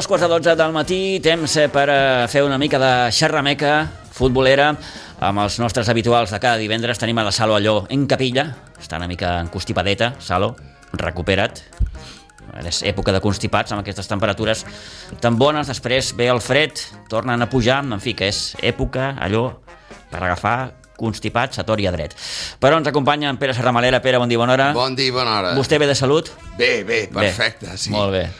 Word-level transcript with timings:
dos 0.00 0.08
quarts 0.08 0.22
de 0.22 0.28
dotze 0.32 0.52
del 0.56 0.72
matí, 0.72 1.20
temps 1.20 1.58
eh, 1.60 1.66
per 1.68 1.90
eh, 1.92 2.28
fer 2.32 2.40
una 2.40 2.56
mica 2.56 2.78
de 2.80 2.92
xerrameca 3.12 3.82
futbolera 4.16 4.70
amb 5.20 5.42
els 5.42 5.58
nostres 5.60 5.90
habituals 5.92 6.32
de 6.32 6.40
cada 6.40 6.56
divendres. 6.56 6.96
Tenim 6.96 7.20
a 7.20 7.26
la 7.26 7.34
Salo 7.36 7.52
Allò 7.52 7.74
en 7.92 8.06
capilla, 8.08 8.46
està 8.80 8.96
una 8.96 9.10
mica 9.10 9.34
encostipadeta, 9.44 10.14
Salo, 10.24 10.54
recupera't. 10.96 11.60
És 12.64 12.80
època 12.88 13.12
de 13.12 13.20
constipats 13.20 13.76
amb 13.76 13.84
aquestes 13.84 14.08
temperatures 14.08 14.64
tan 15.20 15.36
bones, 15.36 15.68
després 15.68 16.14
ve 16.16 16.32
el 16.32 16.40
fred, 16.40 16.80
tornen 17.12 17.44
a 17.44 17.52
pujar, 17.52 17.82
en 17.84 18.00
fi, 18.00 18.16
que 18.16 18.32
és 18.32 18.54
època, 18.72 19.18
allò, 19.20 19.50
per 20.08 20.24
agafar 20.24 20.58
constipats 20.96 21.60
a 21.60 21.68
tor 21.68 21.80
i 21.84 21.90
a 21.90 21.92
dret. 21.92 22.16
Però 22.56 22.80
ens 22.80 22.88
acompanya 22.88 23.28
en 23.28 23.36
Pere 23.36 23.52
Serramalera. 23.52 24.00
Pere, 24.00 24.16
bon 24.16 24.32
dia, 24.32 24.40
bona 24.40 24.56
hora. 24.56 24.72
Bon 24.72 24.96
dia, 24.96 25.12
bona 25.12 25.42
hora. 25.42 25.58
Vostè 25.60 25.76
ve 25.76 25.92
de 25.92 25.98
salut? 25.98 26.32
Bé, 26.56 26.78
bé, 26.88 27.10
perfecte, 27.12 27.68
bé. 27.68 27.76
sí. 27.76 27.92
Molt 27.92 28.16
bé. 28.16 28.30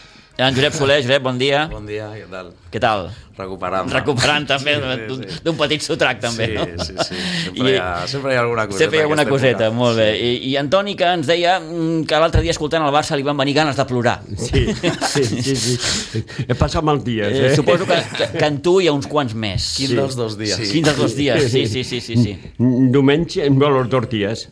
En 0.40 0.54
Josep 0.56 0.72
Soler, 0.72 1.02
Josep, 1.02 1.22
bon 1.22 1.36
dia. 1.36 1.66
Bon 1.68 1.84
dia, 1.84 2.06
què 2.16 2.24
tal? 2.30 2.46
Què 2.72 2.80
tal? 2.80 3.02
Recuperant. 3.36 3.88
Recuperant 3.92 4.46
també 4.48 4.74
Sí, 4.78 5.16
sí, 5.16 5.26
sí. 5.34 5.40
d'un 5.44 5.56
petit 5.58 5.82
sotrac 5.84 6.18
també, 6.22 6.46
sí, 6.48 6.54
no? 6.56 6.84
Sí, 6.84 6.94
sí, 6.94 7.18
sempre, 7.44 7.70
hi 7.72 7.76
ha, 7.80 7.88
sempre 8.08 8.32
hi 8.32 8.36
ha 8.38 8.40
alguna 8.46 8.64
coseta. 8.68 8.80
Sempre 8.84 8.98
hi 8.98 9.00
ha 9.00 9.04
alguna 9.08 9.24
coseta, 9.28 9.66
època. 9.68 9.76
molt 9.78 9.96
bé. 10.00 10.06
I, 10.16 10.30
I 10.50 10.56
Antoni, 10.60 10.94
que 10.96 11.08
ens 11.18 11.28
deia 11.28 11.58
mm, 11.60 12.02
que 12.08 12.20
l'altre 12.22 12.42
dia 12.44 12.54
escoltant 12.56 12.84
el 12.86 12.92
Barça 12.94 13.16
li 13.20 13.24
van 13.26 13.36
venir 13.40 13.54
ganes 13.58 13.76
de 13.80 13.86
plorar. 13.90 14.16
Sí, 14.36 14.64
sí, 15.12 15.24
sí, 15.44 15.56
sí. 15.56 16.24
He 16.48 16.56
passat 16.56 16.84
mal 16.84 17.00
dies, 17.04 17.32
Eh, 17.36 17.46
eh? 17.52 17.54
suposo 17.56 17.84
que, 17.88 18.00
que, 18.16 18.30
que 18.38 18.46
en 18.48 18.60
tu 18.64 18.78
hi 18.80 18.88
ha 18.88 18.96
uns 18.96 19.08
quants 19.10 19.34
més. 19.34 19.70
Quin 19.76 19.96
dels 19.96 20.16
dos 20.18 20.36
dies? 20.40 20.56
Sí. 20.56 20.70
Quins 20.78 20.88
dels 20.90 21.00
dos 21.04 21.16
dies? 21.16 21.48
Sí, 21.52 21.66
sí, 21.68 21.84
sí, 21.84 22.00
sí. 22.00 22.16
sí. 22.16 22.36
Diumenge, 22.58 23.48
bueno, 23.50 23.80
els 23.84 23.90
dos 23.92 24.08
dies. 24.12 24.48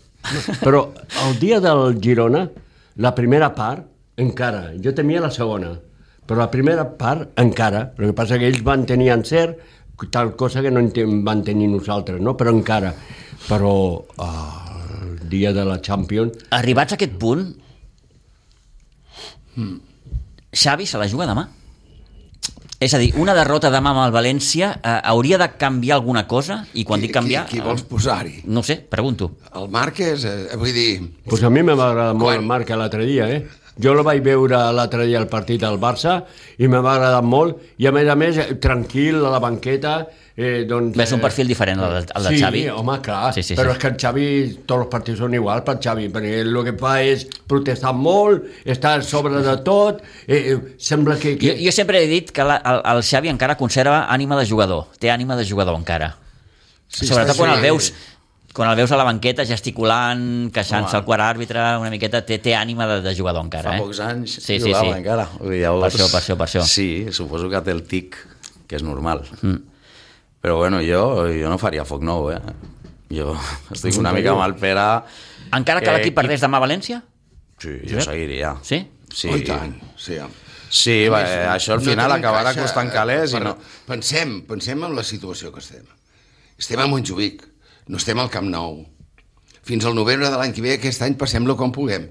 Però 0.64 0.88
el 1.26 1.38
dia 1.40 1.60
del 1.64 1.96
Girona, 2.02 2.46
la 2.96 3.14
primera 3.14 3.52
part, 3.54 3.84
encara. 4.18 4.72
Jo 4.84 4.94
temia 4.94 5.22
la 5.24 5.30
segona. 5.34 5.72
Però 6.28 6.42
la 6.42 6.50
primera 6.52 6.84
part, 7.00 7.30
encara. 7.40 7.92
El 7.96 8.10
que 8.10 8.16
passa 8.18 8.38
que 8.38 8.48
ells 8.50 8.60
van 8.64 8.84
tenir 8.86 9.12
encert, 9.14 9.62
tal 10.12 10.34
cosa 10.36 10.62
que 10.62 10.70
no 10.70 10.82
en 10.84 11.22
van 11.24 11.42
tenir 11.42 11.70
nosaltres, 11.72 12.20
no? 12.20 12.36
Però 12.36 12.52
encara. 12.52 12.92
Però 13.48 13.72
uh, 13.96 14.34
el 15.00 15.28
dia 15.30 15.54
de 15.56 15.64
la 15.64 15.80
Champions... 15.80 16.44
Arribats 16.54 16.92
a 16.92 16.98
aquest 16.98 17.16
punt, 17.18 17.46
Xavi 20.52 20.86
se 20.86 20.98
la 21.00 21.08
juga 21.08 21.26
demà. 21.28 21.48
És 22.78 22.92
a 22.94 22.98
dir, 23.02 23.08
una 23.18 23.34
derrota 23.34 23.72
demà 23.74 23.90
amb 23.90 24.04
el 24.04 24.12
València 24.14 24.68
eh, 24.76 24.90
hauria 25.10 25.38
de 25.40 25.48
canviar 25.58 25.96
alguna 25.96 26.28
cosa? 26.30 26.60
I 26.78 26.84
quan 26.86 27.02
dic 27.02 27.10
canviar... 27.16 27.48
Qui, 27.48 27.58
qui 27.58 27.64
vols 27.64 27.82
posar-hi? 27.90 28.44
No 28.46 28.62
ho 28.62 28.66
sé, 28.66 28.76
pregunto. 28.78 29.32
El 29.58 29.66
Márquez, 29.74 30.22
eh, 30.28 30.54
vull 30.54 30.70
dir... 30.76 30.92
Pues 31.26 31.42
a 31.42 31.50
mi 31.50 31.64
me 31.66 31.74
va 31.74 31.88
agradar 31.90 32.14
molt 32.14 32.30
Quan? 32.30 32.44
el 32.44 32.46
Marc 32.46 32.70
l'altre 32.78 33.08
dia, 33.08 33.26
eh? 33.34 33.42
Jo 33.78 33.92
el 33.94 34.02
vaig 34.06 34.22
veure 34.24 34.58
l'altre 34.74 35.06
dia 35.06 35.20
al 35.20 35.28
partit 35.30 35.60
del 35.62 35.78
Barça 35.78 36.22
i 36.58 36.68
me 36.70 36.80
va 36.82 36.96
agradar 36.96 37.22
molt 37.22 37.78
i 37.78 37.86
a 37.86 37.92
més 37.94 38.08
a 38.10 38.16
més 38.18 38.38
eh, 38.42 38.54
tranquil 38.62 39.20
a 39.22 39.30
la 39.30 39.38
banqueta 39.42 40.00
eh, 40.38 40.64
doncs, 40.68 40.96
Ves 40.98 41.12
un 41.14 41.22
perfil 41.22 41.48
diferent 41.50 41.80
al, 41.82 41.96
al 42.02 42.26
del 42.28 42.36
sí, 42.36 42.42
Xavi. 42.42 42.64
home, 42.70 42.98
clar, 43.02 43.32
Sí, 43.34 43.42
sí, 43.42 43.56
però 43.58 43.72
sí. 43.72 43.76
és 43.76 43.82
que 43.82 43.90
el 43.90 43.96
Xavi, 43.98 44.26
tots 44.64 44.84
els 44.84 44.92
partits 44.92 45.18
són 45.22 45.34
iguals 45.34 45.64
per 45.66 45.76
Xavi, 45.82 46.06
perquè 46.14 46.34
el 46.44 46.60
que 46.68 46.76
fa 46.78 46.98
és 47.02 47.24
protestar 47.50 47.94
molt, 47.94 48.46
estar 48.64 48.96
a 48.98 49.02
sobre 49.02 49.42
de 49.42 49.56
tot, 49.66 50.02
eh, 50.26 50.38
eh, 50.54 50.58
sembla 50.78 51.18
que... 51.18 51.36
que... 51.38 51.54
Jo, 51.54 51.56
jo 51.66 51.74
sempre 51.74 52.02
he 52.02 52.10
dit 52.10 52.30
que 52.34 52.46
la, 52.46 52.60
el, 52.62 52.84
el 52.94 53.02
Xavi 53.02 53.34
encara 53.34 53.58
conserva 53.58 54.04
ànima 54.14 54.38
de 54.38 54.46
jugador, 54.46 54.86
té 55.02 55.10
ànima 55.10 55.38
de 55.38 55.46
jugador 55.48 55.78
encara. 55.78 56.14
Sí, 56.88 57.04
Sobretot 57.04 57.34
està 57.34 57.36
quan 57.36 57.52
el 57.52 57.58
sí. 57.58 57.66
veus 57.66 57.92
quan 58.54 58.70
el 58.70 58.76
veus 58.80 58.90
a 58.92 58.96
la 58.98 59.04
banqueta 59.06 59.44
gesticulant, 59.46 60.48
queixant-se 60.54 60.96
al 60.98 61.04
quart 61.06 61.22
àrbitre, 61.22 61.60
una 61.78 61.90
miqueta 61.92 62.22
té, 62.26 62.38
té 62.42 62.54
ànima 62.58 62.86
de, 62.90 63.00
de 63.04 63.12
jugador 63.14 63.44
encara. 63.44 63.70
Fa 63.70 63.76
eh? 63.76 63.82
pocs 63.84 64.00
anys 64.02 64.34
sí, 64.40 64.56
sí, 64.58 64.58
jugava 64.66 64.88
sí. 64.92 64.98
encara. 64.98 65.28
Llavors, 65.44 65.84
Per 65.94 66.00
això, 66.00 66.08
per 66.12 66.20
això, 66.22 66.36
per 66.40 66.46
això. 66.48 66.64
Sí, 66.66 66.88
suposo 67.14 67.50
que 67.52 67.60
té 67.66 67.74
el 67.76 67.84
tic, 67.86 68.16
que 68.66 68.76
és 68.80 68.82
normal. 68.86 69.22
Mm. 69.42 69.60
Però 70.42 70.56
bueno, 70.60 70.80
jo, 70.82 71.26
jo 71.34 71.48
no 71.50 71.58
faria 71.58 71.84
foc 71.86 72.02
nou, 72.06 72.30
eh? 72.34 72.40
Jo 73.14 73.32
estic 73.74 73.96
una 74.00 74.12
mica 74.16 74.34
amb 74.34 74.44
el 74.48 74.56
Pere... 74.60 74.88
Encara 75.56 75.80
que 75.80 75.88
Eh, 75.88 75.94
l'equip 75.96 76.12
qui- 76.12 76.18
perdés 76.20 76.42
demà 76.44 76.58
a 76.58 76.64
València? 76.66 76.98
Sí, 77.58 77.78
jo 77.88 78.02
seguiria. 78.04 78.56
Sí? 78.62 78.82
Sí, 79.08 79.30
Oh, 79.32 79.38
tant, 79.46 79.72
sí. 79.96 80.18
Sí, 80.68 80.96
va, 81.08 81.22
eh, 81.24 81.46
això 81.48 81.72
al 81.78 81.80
No 81.80 81.88
final 81.90 82.10
tenim 82.12 82.18
acabarà 82.26 82.50
costant 82.58 82.90
eh, 82.90 82.92
calés 82.92 83.32
i 83.32 83.38
per- 83.38 83.44
no... 83.46 83.54
Pensem, 83.88 84.34
pensem 84.50 84.82
en 84.84 84.94
la 84.94 85.02
situació 85.02 85.48
que 85.54 85.62
estem. 85.64 85.86
Estem 86.60 86.82
a 86.84 86.86
Montjuïc, 86.90 87.46
no 87.88 88.00
estem 88.00 88.18
al 88.20 88.30
Camp 88.32 88.48
Nou. 88.52 88.82
Fins 89.68 89.84
al 89.84 89.96
novembre 89.96 90.30
de 90.30 90.38
l'any 90.40 90.54
que 90.56 90.64
ve, 90.64 90.78
aquest 90.78 91.02
any, 91.04 91.16
passem-lo 91.20 91.56
com 91.56 91.72
puguem. 91.74 92.08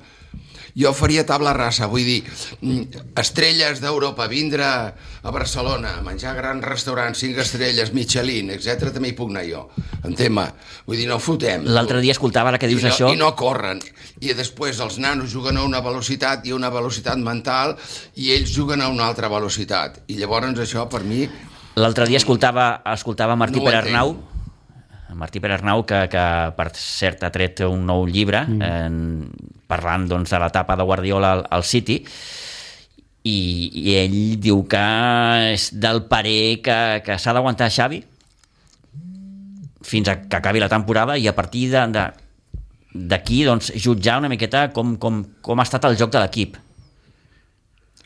Jo 0.77 0.91
faria 0.93 1.23
tabla 1.25 1.55
rasa, 1.57 1.87
vull 1.89 2.05
dir, 2.05 2.19
mm, 2.61 3.15
estrelles 3.17 3.79
d'Europa, 3.81 4.27
vindre 4.29 4.63
a 4.63 5.31
Barcelona, 5.33 5.95
menjar 6.05 6.35
grans 6.37 6.63
restaurants, 6.63 7.17
cinc 7.17 7.39
estrelles, 7.41 7.93
Michelin, 7.93 8.51
etc 8.53 8.91
també 8.93 9.09
hi 9.09 9.15
puc 9.17 9.31
anar 9.33 9.45
jo. 9.47 9.63
Entén-me? 10.05 10.45
Vull 10.85 11.01
dir, 11.01 11.07
no 11.09 11.17
fotem. 11.17 11.65
L'altre 11.65 11.99
dia 12.01 12.13
escoltava, 12.13 12.53
ara 12.53 12.61
que 12.61 12.69
dius 12.69 12.83
I 12.83 12.85
no, 12.85 12.93
això... 12.93 13.09
I 13.09 13.17
no 13.17 13.33
corren. 13.35 13.81
I 14.21 14.37
després 14.37 14.77
els 14.79 14.99
nanos 15.01 15.33
juguen 15.33 15.57
a 15.57 15.65
una 15.65 15.81
velocitat 15.81 16.45
i 16.45 16.53
a 16.53 16.55
una 16.55 16.69
velocitat 16.69 17.17
mental 17.17 17.73
i 18.13 18.33
ells 18.37 18.53
juguen 18.53 18.81
a 18.81 18.89
una 18.93 19.09
altra 19.09 19.33
velocitat. 19.33 20.03
I 20.13 20.21
llavors 20.21 20.59
això, 20.61 20.85
per 20.89 21.01
mi, 21.01 21.25
L'altre 21.77 22.07
dia 22.09 22.17
escoltava, 22.17 22.81
escoltava 22.93 23.35
Martí 23.37 23.59
No 23.59 23.65
no 23.65 23.77
entenc. 23.77 24.36
Martí 25.15 25.39
Perarnau, 25.39 25.85
que, 25.87 26.05
que 26.11 26.25
per 26.57 26.67
cert 26.75 27.23
ha 27.23 27.31
tret 27.33 27.63
un 27.67 27.85
nou 27.87 28.05
llibre 28.09 28.43
mm. 28.47 28.61
eh, 28.61 29.55
parlant 29.67 30.07
doncs, 30.09 30.33
de 30.33 30.41
l'etapa 30.41 30.75
de 30.75 30.85
Guardiola 30.87 31.31
al, 31.37 31.45
al 31.59 31.63
City 31.67 32.01
i, 33.27 33.37
i 33.83 33.95
ell 33.99 34.19
diu 34.43 34.63
que 34.69 34.83
és 35.53 35.71
del 35.75 36.05
parer 36.11 36.59
que, 36.63 36.77
que 37.05 37.17
s'ha 37.19 37.35
d'aguantar 37.35 37.71
Xavi 37.73 38.01
fins 39.87 40.11
a 40.11 40.17
que 40.27 40.39
acabi 40.39 40.59
la 40.63 40.71
temporada 40.71 41.17
i 41.17 41.27
a 41.27 41.35
partir 41.35 41.67
de, 41.71 41.83
de, 41.95 42.05
d'aquí 42.93 43.43
doncs, 43.47 43.71
jutjar 43.79 44.19
una 44.19 44.31
miqueta 44.31 44.67
com, 44.75 44.95
com, 44.99 45.23
com 45.41 45.59
ha 45.59 45.67
estat 45.67 45.85
el 45.87 45.97
joc 45.99 46.11
de 46.13 46.23
l'equip. 46.23 46.57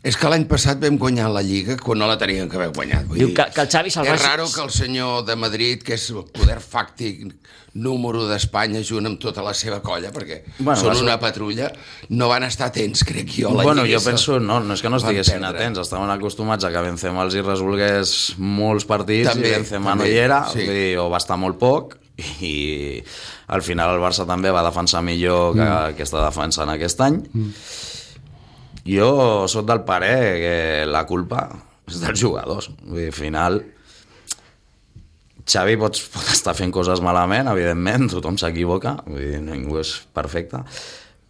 És 0.03 0.15
que 0.17 0.29
l'any 0.33 0.47
passat 0.49 0.79
vam 0.81 0.95
guanyar 0.97 1.27
la 1.29 1.43
Lliga 1.45 1.75
quan 1.77 1.99
no 2.01 2.07
la 2.09 2.17
teníem 2.17 2.47
que 2.49 2.57
haver 2.57 2.71
guanyat. 2.73 3.05
Vull 3.05 3.19
Diu 3.19 3.27
dir, 3.29 3.35
que, 3.37 3.45
que 3.53 3.61
el 3.61 3.69
Xavi 3.69 3.91
se'l 3.93 4.07
és 4.07 4.15
vagi- 4.15 4.25
raro 4.31 4.47
que 4.49 4.61
el 4.63 4.71
senyor 4.73 5.25
de 5.27 5.35
Madrid, 5.37 5.83
que 5.85 5.93
és 5.93 6.07
el 6.09 6.23
poder 6.33 6.57
fàctic 6.57 7.27
número 7.73 8.25
d'Espanya, 8.27 8.81
junt 8.83 9.05
amb 9.07 9.19
tota 9.21 9.43
la 9.45 9.53
seva 9.55 9.77
colla, 9.85 10.09
perquè 10.11 10.41
Bueno, 10.57 10.75
són 10.79 10.89
va 10.89 10.95
ser- 10.95 11.03
una 11.05 11.19
patrulla, 11.21 11.69
no 12.09 12.27
van 12.27 12.43
estar 12.43 12.67
atents, 12.67 13.03
crec 13.07 13.29
jo, 13.37 13.49
a 13.51 13.53
la 13.59 13.63
Bueno, 13.63 13.85
Lliga. 13.85 13.99
jo 13.99 14.05
penso, 14.09 14.39
no, 14.39 14.59
no 14.59 14.73
és 14.73 14.81
que 14.81 14.89
no 14.89 14.97
estiguessin 14.97 15.45
atents, 15.45 15.79
estaven 15.79 16.09
acostumats 16.09 16.65
a 16.65 16.71
que 16.73 16.81
Benzema 16.81 17.23
els 17.23 17.35
hi 17.37 17.41
resolgués 17.45 18.33
molts 18.39 18.83
partits 18.89 19.29
També, 19.29 19.47
i 19.47 19.51
Benzema 19.53 19.91
també, 19.93 20.03
no 20.03 20.09
hi 20.11 20.17
era, 20.17 20.41
sí. 20.51 20.65
vull 20.65 20.73
dir, 20.81 20.97
o 20.99 21.09
va 21.13 21.17
estar 21.21 21.37
molt 21.37 21.57
poc, 21.61 21.95
i 22.41 23.01
al 23.47 23.61
final 23.61 23.95
el 23.95 24.01
Barça 24.01 24.25
també 24.27 24.51
va 24.51 24.65
defensar 24.65 25.01
millor 25.05 25.53
que, 25.55 25.61
mm. 25.63 25.95
que 25.95 26.03
està 26.03 26.25
defensant 26.25 26.69
aquest 26.73 26.99
any. 27.01 27.21
Mm. 27.33 27.53
Jo 28.87 29.11
sóc 29.51 29.67
del 29.69 29.83
parer 29.85 30.17
que 30.41 30.55
la 30.89 31.05
culpa 31.09 31.45
és 31.89 32.01
dels 32.01 32.19
jugadors. 32.21 32.71
Vull 32.85 33.03
dir, 33.03 33.11
al 33.11 33.17
final, 33.17 33.59
Xavi 35.51 35.77
pots, 35.81 36.03
pot 36.13 36.31
estar 36.33 36.53
fent 36.57 36.71
coses 36.73 37.01
malament, 37.03 37.49
evidentment, 37.51 38.09
tothom 38.11 38.37
s'equivoca, 38.39 38.95
vull 39.07 39.21
dir, 39.21 39.41
ningú 39.43 39.79
és 39.81 39.95
perfecte, 40.15 40.63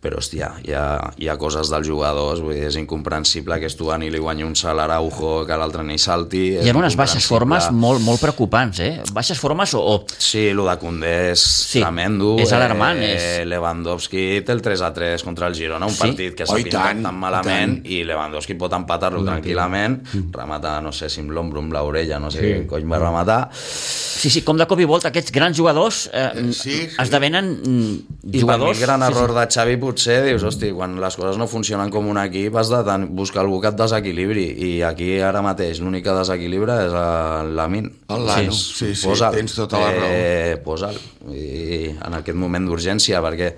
però, 0.01 0.17
hòstia, 0.17 0.47
hi 0.65 0.71
ha, 0.73 1.13
hi 1.21 1.27
ha 1.29 1.35
coses 1.37 1.69
dels 1.69 1.85
jugadors, 1.85 2.39
vull 2.41 2.55
dir, 2.55 2.63
és 2.65 2.75
incomprensible 2.79 3.59
que 3.61 3.67
Estuani 3.69 4.09
li 4.09 4.17
guanyi 4.17 4.41
un 4.43 4.55
salt 4.57 4.79
a 4.81 4.87
Araujo, 4.87 5.45
que 5.45 5.57
l'altre 5.61 5.83
ni 5.85 5.99
salti... 6.01 6.57
Hi 6.57 6.71
ha 6.71 6.73
unes 6.75 6.95
baixes 6.97 7.27
formes 7.29 7.67
molt, 7.71 8.01
molt 8.01 8.19
preocupants, 8.19 8.79
eh? 8.81 8.95
Baixes 9.13 9.37
formes 9.37 9.75
o, 9.77 9.81
o 9.93 10.05
Sí, 10.17 10.47
el 10.49 10.57
de 10.65 10.73
Condé 10.81 11.13
és 11.35 11.43
Sí, 11.43 11.77
sí, 11.77 11.79
tremendo. 11.83 12.33
és 12.41 12.51
alarmant, 12.57 12.97
Eh, 13.01 13.11
és- 13.41 13.47
Lewandowski 13.47 14.41
té 14.45 14.51
el 14.55 14.61
3 14.65 14.81
a 14.81 14.91
3 14.93 15.21
contra 15.23 15.47
el 15.47 15.55
Girona, 15.55 15.85
un 15.85 15.93
Sí? 15.93 16.01
partit 16.07 16.33
que 16.35 16.45
s'ha 16.49 16.53
Oh, 16.55 16.57
i 16.59 16.63
pintat 16.65 16.83
tant, 16.89 17.03
tan 17.05 17.15
i 17.15 17.17
malament 17.21 17.75
tant. 17.83 17.85
i 17.85 18.03
Lewandowski 18.03 18.55
pot 18.57 18.73
empatar-lo 18.73 19.21
tranquil·lament, 19.23 20.01
remata, 20.33 20.79
no 20.81 20.91
sé 20.91 21.09
si 21.09 21.21
amb 21.21 21.29
l'ombro, 21.31 21.61
amb 21.61 21.73
l'orella, 21.73 22.17
no 22.19 22.31
sé 22.31 22.41
Sí. 22.41 22.53
sí. 22.61 22.67
cony 22.67 22.89
va 22.89 22.97
rematar. 22.99 23.49
Sí, 23.53 24.29
sí, 24.29 24.41
com 24.45 24.57
de 24.57 24.65
cop 24.69 24.79
i 24.79 24.85
volta 24.85 25.07
aquests 25.09 25.31
grans 25.31 25.57
jugadors 25.57 26.07
eh, 26.13 26.29
Eh, 26.35 26.53
sí, 26.53 26.71
sí. 26.87 26.89
esdevenen 27.01 27.47
mm, 27.61 27.93
I 27.93 28.01
per 28.21 28.31
mi 28.33 28.41
jugadors... 28.41 28.77
el 28.77 28.85
gran 28.85 29.01
sí, 29.01 29.07
error 29.11 29.29
sí. 29.31 29.35
de 29.39 29.47
Xavi 29.55 29.77
potser 29.91 30.21
dius, 30.23 30.43
hosti, 30.47 30.71
quan 30.75 30.95
les 31.01 31.15
coses 31.19 31.37
no 31.39 31.47
funcionen 31.51 31.91
com 31.91 32.07
un 32.07 32.19
equip 32.21 32.55
has 32.59 32.71
de 32.71 32.95
buscar 33.11 33.43
algú 33.43 33.59
que 33.61 33.71
et 33.71 33.77
desequilibri 33.79 34.45
i 34.67 34.71
aquí 34.87 35.17
ara 35.19 35.43
mateix 35.43 35.81
l'únic 35.83 36.05
que 36.05 36.15
desequilibra 36.15 36.77
és 36.85 36.95
el 36.95 37.51
Lamin. 37.57 37.89
El 38.11 38.25
Lano, 38.27 38.55
sí, 38.55 38.93
sí, 38.95 39.11
tens 39.35 39.57
tota 39.57 39.81
la 39.81 39.91
raó. 39.97 40.09
Eh, 40.09 40.57
posa'l. 40.63 40.97
I 41.35 41.91
en 41.97 42.17
aquest 42.21 42.39
moment 42.39 42.67
d'urgència, 42.69 43.21
perquè 43.23 43.51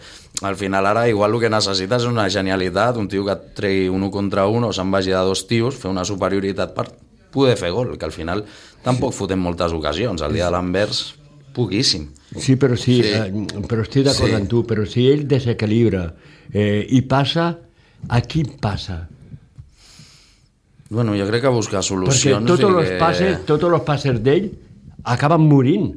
al 0.44 0.58
final 0.58 0.90
ara 0.90 1.06
igual 1.12 1.38
el 1.38 1.46
que 1.46 1.54
necessites 1.54 2.04
és 2.04 2.10
una 2.10 2.28
genialitat, 2.34 2.98
un 2.98 3.10
tio 3.12 3.26
que 3.28 3.38
et 3.38 3.50
tregui 3.58 3.90
un 3.94 4.10
1 4.10 4.14
contra 4.14 4.48
1 4.50 4.72
o 4.72 4.76
se'n 4.76 4.92
vagi 4.92 5.14
de 5.14 5.22
dos 5.22 5.46
tios, 5.48 5.78
fer 5.78 5.92
una 5.94 6.06
superioritat 6.08 6.74
per 6.74 6.90
poder 7.34 7.58
fer 7.58 7.72
gol, 7.74 7.98
que 7.98 8.10
al 8.10 8.16
final 8.16 8.46
tampoc 8.84 9.14
fotem 9.14 9.42
moltes 9.42 9.74
ocasions. 9.74 10.22
El 10.22 10.34
dia 10.34 10.50
de 10.50 10.58
l'Anvers, 10.58 11.06
poquíssim. 11.54 12.10
Sí, 12.36 12.56
però 12.58 12.76
sí, 12.76 13.00
Sí. 13.04 13.14
Eh, 13.14 13.46
però 13.70 13.84
estic 13.86 14.06
d'acord 14.08 14.30
Sí. 14.30 14.36
amb 14.36 14.50
tu, 14.50 14.64
però 14.66 14.86
si 14.90 15.08
ell 15.12 15.26
desequilibra 15.30 16.08
eh, 16.52 16.86
i 16.90 17.02
passa, 17.04 17.52
a 18.08 18.22
qui 18.22 18.44
passa? 18.60 19.08
Bueno, 20.90 21.16
jo 21.18 21.26
crec 21.26 21.42
que 21.42 21.50
buscar 21.50 21.82
Perquè 21.82 21.88
solucions... 21.88 22.46
tots 22.48 22.62
i 22.62 22.66
els 22.70 22.90
que... 22.90 22.98
passes, 23.02 23.40
tots 23.50 23.64
els 23.66 23.86
passes 23.86 24.20
d'ell 24.22 24.52
acaben 25.04 25.42
morint. 25.50 25.94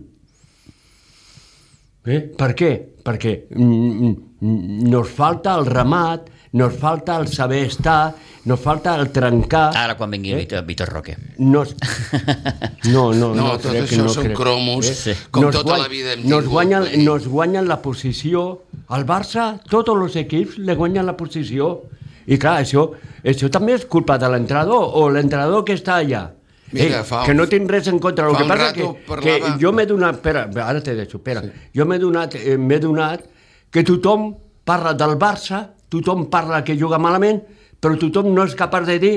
Eh? 2.06 2.20
Per 2.38 2.52
què? 2.54 2.70
Perquè 3.04 3.34
mm, 3.50 4.14
mm, 4.40 4.88
nos 4.88 5.10
falta 5.10 5.56
el 5.58 5.66
remat, 5.66 6.30
nos 6.56 6.74
falta 6.80 7.16
el 7.20 7.28
saber 7.28 7.64
estar, 7.66 8.14
nos 8.46 8.60
falta 8.60 8.94
el 8.96 9.10
trencar... 9.10 9.70
Ara, 9.76 9.96
quan 9.98 10.10
vingui 10.14 10.32
eh? 10.32 10.36
Víctor, 10.42 10.64
Víctor 10.64 10.88
Roque. 10.94 11.16
Nos... 11.38 11.74
No, 12.86 13.12
no, 13.12 13.34
No, 13.34 13.34
no, 13.34 13.48
tot 13.58 13.72
crec 13.72 13.88
que 13.88 13.96
això 13.96 14.04
no 14.06 14.12
són 14.14 14.28
crec. 14.28 14.36
cromos, 14.38 14.86
Sí. 14.86 15.12
com 15.30 15.42
Nos 15.46 15.54
tota 15.56 15.68
guany- 15.72 15.82
la 15.82 15.88
vida 15.88 16.12
hem 16.14 16.20
nos 16.22 16.44
tingut. 16.44 16.52
guanyen, 16.52 16.80
vull 16.84 16.90
dir. 16.92 17.04
nos 17.04 17.26
guanyen 17.28 17.68
la 17.68 17.80
posició. 17.82 18.44
Al 18.88 19.04
Barça, 19.06 19.46
tots 19.68 19.90
els 19.90 20.16
equips 20.22 20.58
le 20.58 20.74
guanyen 20.78 21.06
la 21.06 21.16
posició. 21.16 21.82
I 22.26 22.38
clar, 22.38 22.60
això, 22.62 22.90
això 23.24 23.50
també 23.50 23.74
és 23.74 23.84
culpa 23.86 24.16
de 24.18 24.28
l'entrenador 24.30 24.90
o 24.94 25.08
l'entrenador 25.10 25.64
que 25.64 25.74
està 25.74 25.96
allà. 26.00 26.24
Mira, 26.72 27.00
Eh, 27.00 27.04
fa- 27.04 27.24
que 27.26 27.34
no 27.34 27.46
tinc 27.46 27.68
res 27.70 27.86
en 27.88 27.98
contra. 27.98 28.26
El 28.28 28.36
que 28.36 28.44
passa 28.44 28.72
que, 28.72 28.86
parlava- 29.06 29.22
que 29.56 29.64
jo 29.64 29.72
m'he 29.72 29.86
donat... 29.86 30.16
Espera, 30.16 30.48
ara 30.64 30.80
te 30.82 30.94
deixo, 30.94 31.18
espera. 31.18 31.42
Sí. 31.42 31.50
Jo 31.76 31.84
m'he 31.86 31.98
donat, 31.98 32.34
eh, 32.34 32.56
donat 32.80 33.22
que 33.70 33.82
tothom 33.84 34.34
parla 34.64 34.94
del 34.94 35.16
Barça, 35.18 35.70
tothom 35.88 36.28
parla 36.30 36.62
que 36.64 36.76
juga 36.78 36.98
malament, 36.98 37.42
però 37.80 37.96
tothom 37.98 38.32
no 38.34 38.44
és 38.44 38.54
capaç 38.54 38.86
de 38.86 38.98
dir 38.98 39.14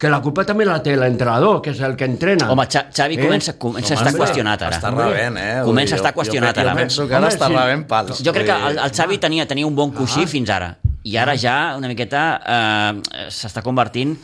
que 0.00 0.08
la 0.08 0.20
culpa 0.24 0.46
també 0.48 0.64
la 0.64 0.78
té 0.82 0.94
l'entrenador, 0.96 1.60
que 1.60 1.70
és 1.74 1.80
el 1.84 1.94
que 1.96 2.06
entrena. 2.08 2.46
Home, 2.50 2.64
Xa- 2.72 2.86
Xavi 2.90 3.18
Eh? 3.18 3.26
comença, 3.26 3.52
comença 3.58 3.92
a 3.94 3.98
Home, 3.98 4.06
estar 4.08 4.20
qüestionat 4.20 4.62
ara. 4.62 4.76
Està 4.78 4.90
rebent, 4.96 5.36
eh? 5.36 5.60
Comença 5.64 5.94
a 5.94 5.98
Jo- 5.98 6.02
estar 6.04 6.14
qüestionat 6.14 6.54
jo, 6.56 6.60
ara. 6.62 6.70
Jo 6.72 6.76
penso 6.78 7.06
que 7.08 7.14
ara 7.14 7.26
Home, 7.26 7.34
està 7.36 7.46
sí. 7.46 7.54
rebent 7.56 7.86
pals. 7.86 8.22
Jo 8.24 8.32
crec 8.32 8.46
que 8.46 8.56
el, 8.70 8.78
el 8.78 8.90
Xavi 8.96 9.18
tenia, 9.18 9.46
tenia 9.46 9.66
un 9.66 9.76
bon 9.76 9.90
coixí 9.92 10.26
fins 10.26 10.48
ara 10.50 10.76
i 11.04 11.16
ara 11.16 11.36
ja 11.36 11.74
una 11.76 11.88
miqueta 11.88 12.40
eh, 12.46 13.28
s'està 13.28 13.62
convertint 13.62 14.16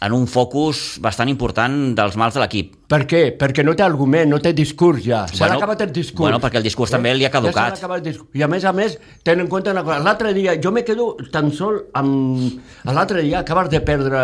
en 0.00 0.12
un 0.16 0.26
focus 0.26 0.98
bastant 1.04 1.28
important 1.28 1.74
dels 1.96 2.16
mals 2.16 2.36
de 2.36 2.40
l'equip. 2.40 2.72
Per 2.88 3.02
què? 3.08 3.22
Perquè 3.38 3.64
no 3.66 3.74
té 3.76 3.84
argument, 3.84 4.30
no 4.32 4.38
té 4.40 4.54
discurs 4.56 5.02
ja. 5.04 5.26
S'ha 5.28 5.44
Bueno, 5.44 5.58
acabat 5.58 5.82
el 5.86 5.92
discurs. 5.92 6.20
bueno, 6.24 6.40
perquè 6.40 6.56
el 6.56 6.64
discurs 6.64 6.90
també 6.90 7.14
li 7.14 7.26
ha 7.26 7.30
caducat. 7.30 7.78
Ja 7.80 7.94
el 7.94 8.02
discurs. 8.02 8.30
I 8.34 8.42
a 8.42 8.48
més 8.48 8.64
a 8.64 8.72
més, 8.72 8.98
ten 9.22 9.40
en 9.40 9.48
compte 9.48 9.70
una 9.70 9.84
cosa. 9.84 9.98
L'altre 9.98 10.32
dia, 10.32 10.56
jo 10.62 10.72
me 10.72 10.84
quedo 10.84 11.16
tan 11.30 11.52
sol 11.52 11.82
amb... 11.94 12.60
L'altre 12.84 13.22
dia 13.22 13.40
acabes 13.40 13.68
de 13.68 13.80
perdre 13.80 14.22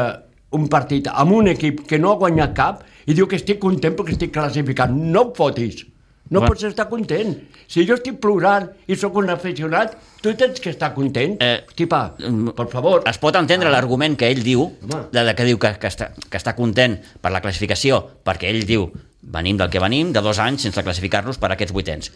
un 0.57 0.69
partit 0.69 1.09
amb 1.13 1.33
un 1.33 1.49
equip 1.49 1.87
que 1.87 1.99
no 1.99 2.13
ha 2.13 2.17
guanyat 2.21 2.55
cap 2.57 2.83
i 3.07 3.15
diu 3.15 3.27
que 3.27 3.37
estic 3.37 3.59
content 3.61 3.95
perquè 3.99 4.17
estic 4.17 4.33
classificat. 4.33 4.91
No 4.91 5.29
et 5.29 5.37
fotis. 5.37 5.85
No 6.29 6.41
Bueno. 6.41 6.55
pots 6.55 6.65
estar 6.65 6.89
content. 6.89 7.37
Si 7.69 7.85
jo 7.87 7.95
estic 7.95 8.17
plorant 8.19 8.69
i 8.89 8.97
sóc 8.99 9.15
un 9.17 9.31
aficionat, 9.31 9.93
tu 10.21 10.33
tens 10.35 10.59
que 10.61 10.71
estar 10.71 10.93
content. 10.95 11.37
Eh, 11.41 11.65
Tipa, 11.75 12.17
mm, 12.19 12.49
per 12.57 12.67
favor. 12.69 13.05
Es 13.07 13.19
pot 13.19 13.37
entendre 13.37 13.71
l'argument 13.71 14.17
que 14.19 14.29
ell 14.31 14.43
diu, 14.43 14.65
Home. 14.65 15.05
de, 15.13 15.23
de 15.25 15.35
que 15.35 15.45
diu 15.45 15.59
que, 15.59 15.75
que, 15.79 15.87
està, 15.87 16.11
que 16.29 16.37
està 16.37 16.55
content 16.57 16.99
per 17.21 17.31
la 17.31 17.41
classificació, 17.41 18.01
perquè 18.25 18.51
ell 18.51 18.65
diu 18.67 18.91
venim 19.23 19.57
del 19.57 19.71
que 19.71 19.79
venim, 19.79 20.13
de 20.13 20.21
dos 20.21 20.39
anys 20.39 20.63
sense 20.63 20.83
classificar-nos 20.83 21.39
per 21.39 21.53
aquests 21.53 21.73
vuitens. 21.73 22.11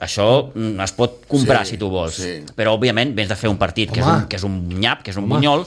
Això 0.00 0.50
mm, 0.54 0.80
es 0.82 0.92
pot 0.98 1.24
comprar 1.28 1.64
Sí, 1.64 1.72
si 1.72 1.78
tu 1.78 1.88
vols, 1.88 2.14
sí. 2.18 2.42
però 2.56 2.74
òbviament 2.74 3.14
vens 3.14 3.28
de 3.28 3.36
fer 3.36 3.48
un 3.50 3.58
partit 3.58 3.90
que 3.92 4.00
és, 4.00 4.06
Home. 4.06 4.22
un, 4.24 4.28
que 4.28 4.36
és 4.36 4.42
un 4.42 4.68
nyap, 4.68 5.02
que 5.04 5.10
és 5.12 5.16
un 5.16 5.28
bunyol, 5.28 5.64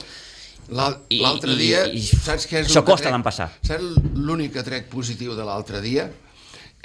L'al- 0.68 0.96
I- 1.08 1.20
L'altre 1.22 1.52
i- 1.52 1.56
dia, 1.56 1.86
i- 1.86 2.00
saps 2.02 2.48
què 2.50 2.58
és 2.58 2.66
això 2.66 2.80
el 2.80 2.84
que 2.84 2.90
costa 2.90 3.04
trec- 3.06 3.12
d'empassar. 3.14 3.52
Saps 3.62 3.84
l'únic 4.16 4.52
que 4.52 4.64
trec 4.64 4.88
positiu 4.90 5.36
de 5.36 5.44
l'altre 5.44 5.80
dia? 5.80 6.10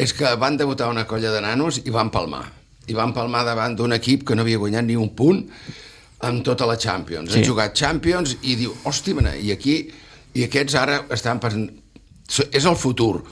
És 0.02 0.16
que 0.18 0.34
van 0.42 0.58
debutar 0.58 0.90
una 0.90 1.06
colla 1.08 1.32
de 1.34 1.42
nanos 1.46 1.82
i 1.86 1.94
van 1.94 2.10
palmar. 2.14 2.46
I 2.90 2.98
van 2.98 3.14
palmar 3.14 3.44
davant 3.46 3.76
d'un 3.78 3.94
equip 3.94 4.26
que 4.28 4.36
no 4.36 4.46
havia 4.46 4.60
guanyat 4.62 4.88
ni 4.88 4.98
un 4.98 5.12
punt 5.16 5.44
en 6.26 6.42
tota 6.46 6.66
la 6.70 6.78
Champions. 6.78 7.32
Sí. 7.32 7.40
Han 7.40 7.46
jugat 7.46 7.78
Champions 7.78 8.38
i 8.42 8.58
diu, 8.60 8.74
hòstia, 8.86 9.18
mena, 9.18 9.36
i 9.38 9.54
aquí... 9.54 9.82
I 10.32 10.46
aquests 10.46 10.78
ara 10.80 11.02
estan 11.12 11.42
passant... 11.44 11.66
És 12.56 12.64
el 12.64 12.78
futur. 12.80 13.26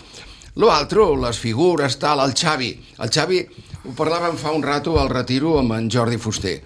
L'altre, 0.60 1.06
les 1.22 1.38
figures, 1.40 1.96
tal, 2.02 2.20
el 2.20 2.34
Xavi. 2.36 2.74
El 3.00 3.12
Xavi, 3.16 3.38
ho 3.86 3.94
parlàvem 3.96 4.36
fa 4.36 4.52
un 4.52 4.66
rato 4.66 4.98
al 5.00 5.08
retiro 5.08 5.54
amb 5.62 5.78
en 5.78 5.88
Jordi 5.88 6.20
Fuster. 6.20 6.58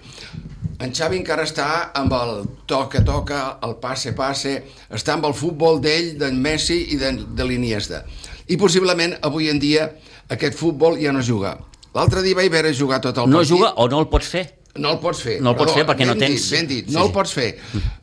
En 0.82 0.90
Xavi 0.90 1.20
encara 1.20 1.44
està 1.46 1.68
amb 1.94 2.12
el 2.18 2.32
toca-toca, 2.66 3.60
el 3.62 3.76
passe-passe, 3.78 4.56
està 4.90 5.14
amb 5.14 5.28
el 5.28 5.36
futbol 5.38 5.78
d'ell, 5.84 6.16
d'en 6.18 6.40
Messi 6.42 6.80
i 6.96 6.98
de, 6.98 7.12
de 7.30 7.46
l'Iniesta. 7.46 8.02
I 8.48 8.56
possiblement 8.60 9.16
avui 9.22 9.48
en 9.48 9.58
dia 9.60 9.90
aquest 10.28 10.56
futbol 10.58 10.98
ja 11.00 11.12
no 11.12 11.20
es 11.20 11.26
juga. 11.30 11.56
L'altre 11.94 12.22
dia 12.22 12.34
vaig 12.36 12.50
veure 12.52 12.74
jugar 12.74 13.00
tot 13.00 13.16
el 13.18 13.28
no 13.30 13.38
partit. 13.38 13.52
juga 13.56 13.72
o 13.76 13.88
no 13.88 14.00
el 14.00 14.08
pots 14.08 14.26
fer. 14.28 14.46
No 14.76 14.90
el 14.90 14.98
pots 14.98 15.20
fer. 15.22 15.40
No 15.40 15.50
el 15.50 15.56
pots 15.56 15.72
fer 15.72 15.84
perquè 15.86 16.04
no 16.06 16.14
tens- 16.18 16.42
Dit, 16.50 16.50
ben 16.58 16.66
dit, 16.66 16.86
Sí, 16.88 16.92
no 16.94 17.00
sí. 17.00 17.06
el 17.06 17.12
pots 17.12 17.32
fer. 17.32 17.58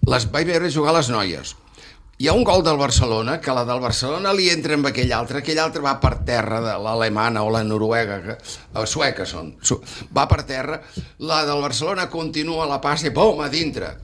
Les 0.07 0.31
vaig 0.31 0.47
veure 0.47 0.71
jugar 0.71 0.93
les 0.95 1.09
noies. 1.09 1.55
Hi 2.21 2.27
ha 2.29 2.33
un 2.33 2.43
gol 2.45 2.61
del 2.63 2.77
Barcelona, 2.77 3.39
que 3.41 3.51
la 3.51 3.65
del 3.65 3.79
Barcelona 3.81 4.31
li 4.31 4.47
entra 4.49 4.75
amb 4.75 4.85
aquell 4.85 5.11
altre, 5.11 5.39
aquell 5.39 5.57
altre 5.59 5.81
va 5.81 5.95
per 5.99 6.19
terra 6.23 6.61
de 6.61 6.75
l'alemana 6.77 7.41
o 7.43 7.49
la 7.49 7.63
noruega, 7.63 8.21
que, 8.21 8.35
o 8.77 8.85
sueca 8.85 9.25
són, 9.25 9.55
va 10.15 10.27
per 10.29 10.43
terra, 10.43 10.81
la 11.17 11.43
del 11.45 11.59
Barcelona 11.61 12.07
continua 12.11 12.67
la 12.69 12.79
passa 12.79 13.07
i 13.07 13.09
pum, 13.09 13.41
a 13.41 13.49
dintre. 13.49 13.97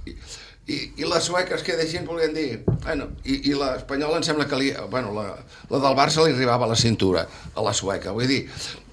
I, 0.68 0.78
i, 1.00 1.06
la 1.08 1.22
sueca 1.24 1.56
es 1.56 1.64
queda 1.64 1.86
així, 1.86 2.02
volien 2.04 2.34
dir... 2.36 2.64
Bueno, 2.84 3.08
i, 3.24 3.38
i 3.48 3.54
l'espanyola 3.56 4.20
em 4.20 4.26
sembla 4.28 4.48
que 4.52 4.58
li... 4.60 4.74
Bueno, 4.92 5.14
la, 5.16 5.30
la 5.72 5.80
del 5.80 5.96
Barça 5.96 6.26
li 6.26 6.34
arribava 6.36 6.68
a 6.68 6.72
la 6.74 6.76
cintura, 6.76 7.24
a 7.56 7.64
la 7.64 7.72
sueca. 7.76 8.12
Vull 8.16 8.28
dir, 8.28 8.42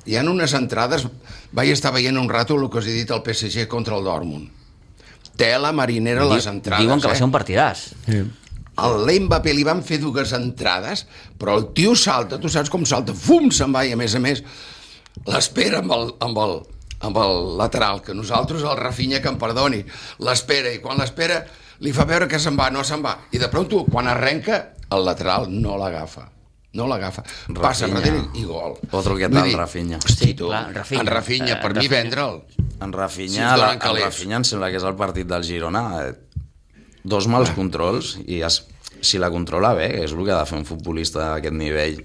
hi 0.06 0.14
ha 0.14 0.22
unes 0.22 0.54
entrades... 0.54 1.08
Vaig 1.54 1.72
estar 1.74 1.90
veient 1.94 2.18
un 2.18 2.30
rato 2.30 2.54
el 2.58 2.68
que 2.70 2.78
us 2.78 2.90
he 2.90 2.94
dit 2.94 3.10
al 3.14 3.24
PSG 3.26 3.66
contra 3.70 3.98
el 3.98 4.06
Dortmund. 4.06 4.52
Tela 5.38 5.72
marinera 5.74 6.26
les 6.30 6.46
entrades, 6.46 6.86
Diuen 6.86 7.02
que 7.02 7.10
va 7.10 7.16
eh? 7.16 7.18
ser 7.18 7.26
un 7.26 7.34
partidàs. 7.34 7.82
Al 8.84 9.00
l'Mbappé 9.06 9.54
li 9.54 9.66
van 9.66 9.82
fer 9.86 9.98
dues 10.02 10.30
entrades, 10.34 11.04
però 11.38 11.56
el 11.58 11.68
tio 11.74 11.96
salta, 11.98 12.38
tu 12.42 12.50
saps 12.50 12.70
com 12.70 12.86
salta, 12.86 13.14
fum, 13.18 13.50
se'n 13.54 13.74
va, 13.74 13.82
i 13.86 13.94
a 13.94 13.98
més 13.98 14.14
a 14.14 14.22
més 14.22 14.42
l'espera 15.30 15.82
amb 15.82 15.94
el, 15.94 16.08
amb 16.26 16.38
el, 16.42 16.56
amb 17.06 17.20
el 17.22 17.42
lateral, 17.58 18.02
que 18.02 18.14
nosaltres, 18.14 18.62
el 18.62 18.78
Rafinha, 18.78 19.22
que 19.22 19.30
em 19.30 19.38
perdoni, 19.42 19.82
l'espera, 20.26 20.74
i 20.74 20.82
quan 20.82 21.02
l'espera 21.02 21.42
li 21.80 21.92
fa 21.92 22.04
veure 22.04 22.28
que 22.28 22.38
se'n 22.38 22.56
va, 22.58 22.70
no 22.70 22.84
se'n 22.84 23.02
va, 23.02 23.16
i 23.32 23.38
de 23.38 23.48
pronto, 23.48 23.84
quan 23.90 24.06
arrenca, 24.08 24.74
el 24.90 25.04
lateral 25.04 25.48
no 25.50 25.76
l'agafa, 25.78 26.28
no 26.74 26.86
l'agafa, 26.86 27.22
passa 27.60 27.86
darrere 27.88 28.22
i 28.34 28.44
gol. 28.44 28.76
Otro 28.92 29.16
que 29.16 29.28
tal, 29.28 29.52
Rafinha. 29.54 29.98
Hosti, 29.98 30.24
Sí, 30.30 30.34
tu, 30.34 30.46
clar, 30.48 30.72
Rafinha. 30.74 31.00
en 31.00 31.06
Rafinha, 31.06 31.52
Eh, 31.52 31.60
per 31.62 31.70
mi 31.74 31.80
Rafinha. 31.86 32.02
vendre'l. 32.02 32.42
En 32.80 32.90
Si 32.92 32.96
Rafinha, 32.98 33.50
ens 33.50 33.60
la, 33.60 33.72
en. 33.72 34.04
Rafinha 34.04 34.36
em 34.36 34.44
sembla 34.44 34.70
que 34.70 34.76
és 34.76 34.82
el 34.84 34.94
partit 34.96 35.26
del 35.26 35.42
Girona. 35.44 35.84
eh, 36.08 36.14
Dos 37.04 37.26
mals 37.28 37.50
controls 37.50 38.18
i 38.26 38.40
es, 38.42 38.62
si 39.02 39.18
la 39.18 39.28
controla 39.30 39.74
bé, 39.74 40.04
és 40.04 40.12
el 40.12 40.24
que 40.24 40.32
ha 40.32 40.38
de 40.40 40.46
fer 40.46 40.56
un 40.58 40.64
futbolista 40.64 41.34
d'aquest 41.34 41.52
nivell, 41.54 41.98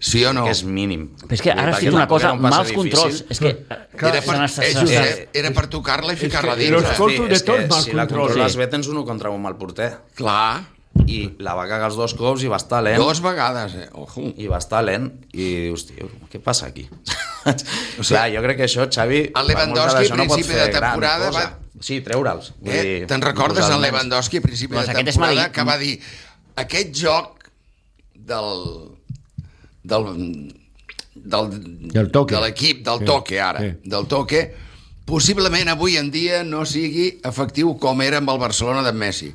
Sí 0.00 0.24
o 0.24 0.32
no? 0.32 0.44
que 0.44 0.50
és 0.54 0.62
mínim. 0.64 1.08
Però 1.26 1.34
és 1.34 1.42
que 1.42 1.50
ara 1.50 1.76
dit 1.78 1.90
una 1.92 2.06
cosa, 2.06 2.26
era 2.28 2.34
un 2.34 2.40
mals 2.42 2.68
difícil. 2.68 2.92
controls. 2.92 3.24
És 3.30 3.38
que 3.40 3.48
Era 3.48 4.20
per, 4.22 4.22
se 4.22 4.36
n'està- 4.38 4.62
eh, 4.64 4.74
Josep, 4.74 5.04
n'està- 5.04 5.28
era 5.34 5.50
per 5.50 5.66
tocar-la 5.68 6.12
i 6.12 6.16
ficar-la 6.16 6.54
dins. 6.56 6.70
los 6.70 6.84
escolto 6.84 7.26
de 7.26 7.34
és 7.34 7.44
tots 7.44 7.58
que 7.58 7.66
mals 7.68 7.84
si 7.84 7.92
la 7.92 8.06
controles 8.06 8.52
Sí. 8.52 8.58
bé 8.58 8.66
tens 8.68 8.86
un 8.88 8.96
1 8.98 9.04
contra 9.04 9.30
un 9.30 9.44
al 9.46 9.56
porter. 9.56 9.96
Clar, 10.14 10.62
I 11.06 11.34
la 11.38 11.54
va 11.54 11.66
cagar 11.68 11.86
els 11.86 11.96
dos 11.96 12.12
cops 12.14 12.42
i 12.42 12.48
va 12.48 12.56
estar 12.56 12.82
lent. 12.82 12.96
dos 12.98 13.20
vegades, 13.22 13.74
eh? 13.74 13.88
Ojo. 13.92 14.32
i 14.36 14.46
va 14.48 14.58
estar 14.58 14.82
lent 14.84 15.24
i 15.32 15.54
dius, 15.68 15.86
tio, 15.86 16.08
què 16.30 16.40
passa 16.42 16.66
aquí? 16.66 16.88
o 17.46 18.02
sigui, 18.02 18.08
Clar, 18.08 18.30
jo 18.34 18.42
crec 18.42 18.56
que 18.56 18.64
això, 18.64 18.88
Xavi... 18.90 19.30
el 19.34 19.46
Lewandowski, 19.46 19.94
per 19.94 19.94
a 19.94 20.02
d'això 20.02 20.16
principi 20.16 20.54
de 20.58 20.68
temporada, 20.68 21.30
va- 21.30 21.58
Sí, 21.80 22.00
treure'ls. 22.00 22.52
Vull 22.60 22.72
Eh, 22.74 22.82
dir, 22.82 23.06
Te'n 23.06 23.22
recordes 23.22 23.68
nens. 23.68 23.80
Lewandowski 23.80 24.38
a 24.38 24.40
principi 24.40 24.74
Doncs 24.74 24.88
de 24.88 25.04
temporada 25.04 25.52
que 25.52 25.62
va 25.62 25.78
dir 25.78 26.00
aquest 26.56 26.92
joc 26.92 27.44
del 28.14 28.97
del 29.88 30.08
del, 31.18 31.48
Del 31.92 32.10
toque. 32.14 32.34
de 32.36 32.40
l'equip, 32.44 32.84
del 32.86 33.00
Sí, 33.02 33.06
toque 33.08 33.40
ara, 33.42 33.60
sí. 33.64 33.72
del 33.90 34.06
toque 34.06 34.42
possiblement 35.08 35.70
avui 35.72 35.96
en 35.96 36.10
dia 36.12 36.42
no 36.44 36.64
sigui 36.68 37.14
efectiu 37.24 37.72
com 37.80 38.02
era 38.04 38.20
amb 38.20 38.28
el 38.30 38.38
Barcelona 38.38 38.82
de 38.84 38.92
Messi. 38.92 39.30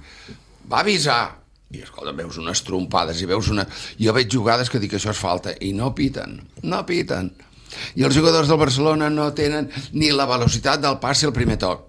Va 0.70 0.80
avisar 0.84 1.40
i 1.74 1.82
escolta, 1.82 2.14
veus 2.14 2.38
unes 2.38 2.62
trompades 2.62 3.18
i 3.22 3.26
veus 3.26 3.48
una... 3.50 3.66
Jo 3.98 4.14
veig 4.14 4.30
jugades 4.30 4.70
que 4.70 4.78
dic 4.80 4.92
que 4.94 5.00
això 5.02 5.10
és 5.10 5.18
falta 5.18 5.56
i 5.66 5.72
no 5.74 5.90
piten, 5.98 6.38
no 6.62 6.84
piten. 6.86 7.32
I 7.98 8.06
els 8.06 8.14
jugadors 8.14 8.48
del 8.52 8.60
Barcelona 8.62 9.08
no 9.10 9.32
tenen 9.34 9.72
ni 9.98 10.12
la 10.14 10.28
velocitat 10.30 10.84
del 10.84 11.00
passe 11.02 11.26
al 11.26 11.34
primer 11.34 11.58
toc. 11.58 11.88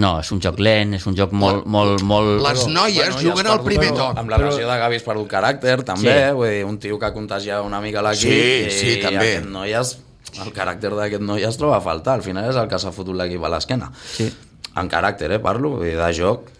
No, 0.00 0.16
és 0.18 0.30
un 0.34 0.40
joc 0.42 0.58
lent, 0.58 0.96
és 0.98 1.04
un 1.06 1.14
joc 1.18 1.34
molt... 1.38 1.66
molt, 1.70 2.02
molt... 2.06 2.40
Les 2.42 2.64
noies 2.66 2.96
i 2.96 3.02
has 3.04 3.20
juguen 3.22 3.46
al 3.50 3.60
primer 3.62 3.92
però 3.92 4.08
toc. 4.08 4.22
Amb 4.22 4.32
la 4.32 4.40
lesió 4.42 4.66
de 4.66 4.78
Gavi 4.80 4.98
has 4.98 5.06
perdut 5.06 5.28
caràcter, 5.30 5.76
també. 5.86 6.14
Sí. 6.16 6.32
Vull 6.40 6.50
dir, 6.50 6.64
un 6.66 6.80
tio 6.82 6.98
que 7.02 7.12
contagia 7.14 7.60
una 7.62 7.78
mica 7.84 8.02
l'equip. 8.02 8.26
Sí, 8.26 8.40
i 8.66 8.72
sí, 8.74 8.96
també. 9.04 9.36
Aquest 9.36 9.52
noi 9.54 9.76
es, 9.78 9.94
el 10.42 10.50
caràcter 10.56 10.90
d'aquest 10.96 11.22
noi 11.22 11.46
es 11.46 11.60
troba 11.60 11.78
a 11.78 11.84
faltar. 11.84 12.18
Al 12.18 12.26
final 12.26 12.50
és 12.50 12.58
el 12.58 12.66
que 12.72 12.82
s'ha 12.82 12.94
fotut 12.96 13.14
l'equip 13.20 13.46
a 13.46 13.52
l'esquena. 13.54 13.92
Sí. 14.16 14.26
En 14.74 14.90
caràcter, 14.90 15.30
eh, 15.36 15.40
parlo. 15.42 15.76
Vull 15.78 15.86
dir, 15.92 15.96
de 16.00 16.10
joc 16.18 16.50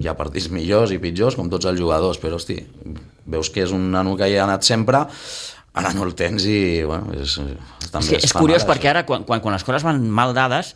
hi 0.00 0.08
ha 0.08 0.16
partits 0.16 0.48
millors 0.50 0.94
i 0.94 0.98
pitjors, 1.00 1.36
com 1.36 1.50
tots 1.52 1.68
els 1.68 1.78
jugadors, 1.78 2.18
però, 2.20 2.38
hosti, 2.40 2.56
veus 3.30 3.50
que 3.52 3.66
és 3.66 3.74
un 3.76 3.90
nano 3.92 4.16
que 4.16 4.28
hi 4.30 4.38
ha 4.38 4.46
anat 4.46 4.64
sempre, 4.66 5.04
ara 5.76 5.92
no 5.94 6.06
el 6.06 6.14
tens 6.18 6.46
i, 6.48 6.60
bueno, 6.88 7.12
és, 7.14 7.36
És, 7.36 7.90
també 7.92 8.16
que 8.16 8.24
és 8.24 8.32
fa 8.32 8.40
curiós 8.42 8.64
mal, 8.64 8.72
perquè 8.72 8.90
ara, 8.94 9.04
quan, 9.06 9.26
quan, 9.28 9.42
quan 9.44 9.54
les 9.54 9.66
coses 9.66 9.84
van 9.86 10.00
mal 10.08 10.32
dades, 10.34 10.72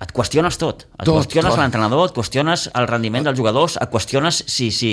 et 0.00 0.12
qüestiones 0.14 0.58
tot. 0.60 0.84
Et 0.98 1.04
Tot, 1.04 1.16
qüestiones 1.18 1.56
l'entrenador, 1.58 2.06
et 2.08 2.14
qüestiones 2.14 2.68
el 2.78 2.86
rendiment 2.90 3.24
dels 3.26 3.36
jugadors, 3.38 3.76
et 3.82 3.90
qüestiones 3.90 4.42
si, 4.46 4.70
si, 4.70 4.92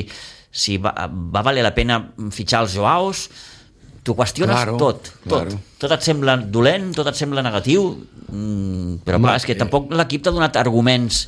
si 0.51 0.77
va, 0.81 0.93
va 1.11 1.43
valer 1.45 1.61
la 1.65 1.73
pena 1.77 1.99
fitxar 2.33 2.63
els 2.65 2.73
Joaos, 2.79 3.27
t'ho 4.05 4.13
qüestiones 4.17 4.53
Claro, 4.55 4.77
tot, 4.81 5.11
tot. 5.23 5.29
claro. 5.29 5.59
Tot 5.81 5.91
et 5.95 6.05
sembla 6.05 6.37
dolent, 6.37 6.91
tot 6.97 7.07
et 7.09 7.17
sembla 7.17 7.41
negatiu, 7.45 7.87
mm, 8.29 9.01
però 9.05 9.17
Home, 9.21 9.27
clar, 9.29 9.37
és 9.41 9.45
que 9.45 9.53
eh. 9.53 9.59
tampoc 9.61 9.91
l'equip 9.93 10.23
t'ha 10.25 10.33
donat 10.33 10.57
arguments 10.61 11.25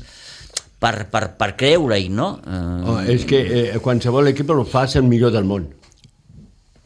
per, 0.82 1.08
per, 1.10 1.24
per 1.38 1.54
creure-hi, 1.58 2.10
no? 2.14 2.32
Eh, 2.46 2.66
Oh, 2.88 3.00
és 3.02 3.26
que 3.30 3.40
eh, 3.46 3.80
qualsevol 3.82 4.30
equip 4.34 4.50
el 4.54 4.66
fa 4.70 4.86
el 4.94 5.04
millor 5.10 5.34
del 5.34 5.46
món. 5.46 5.70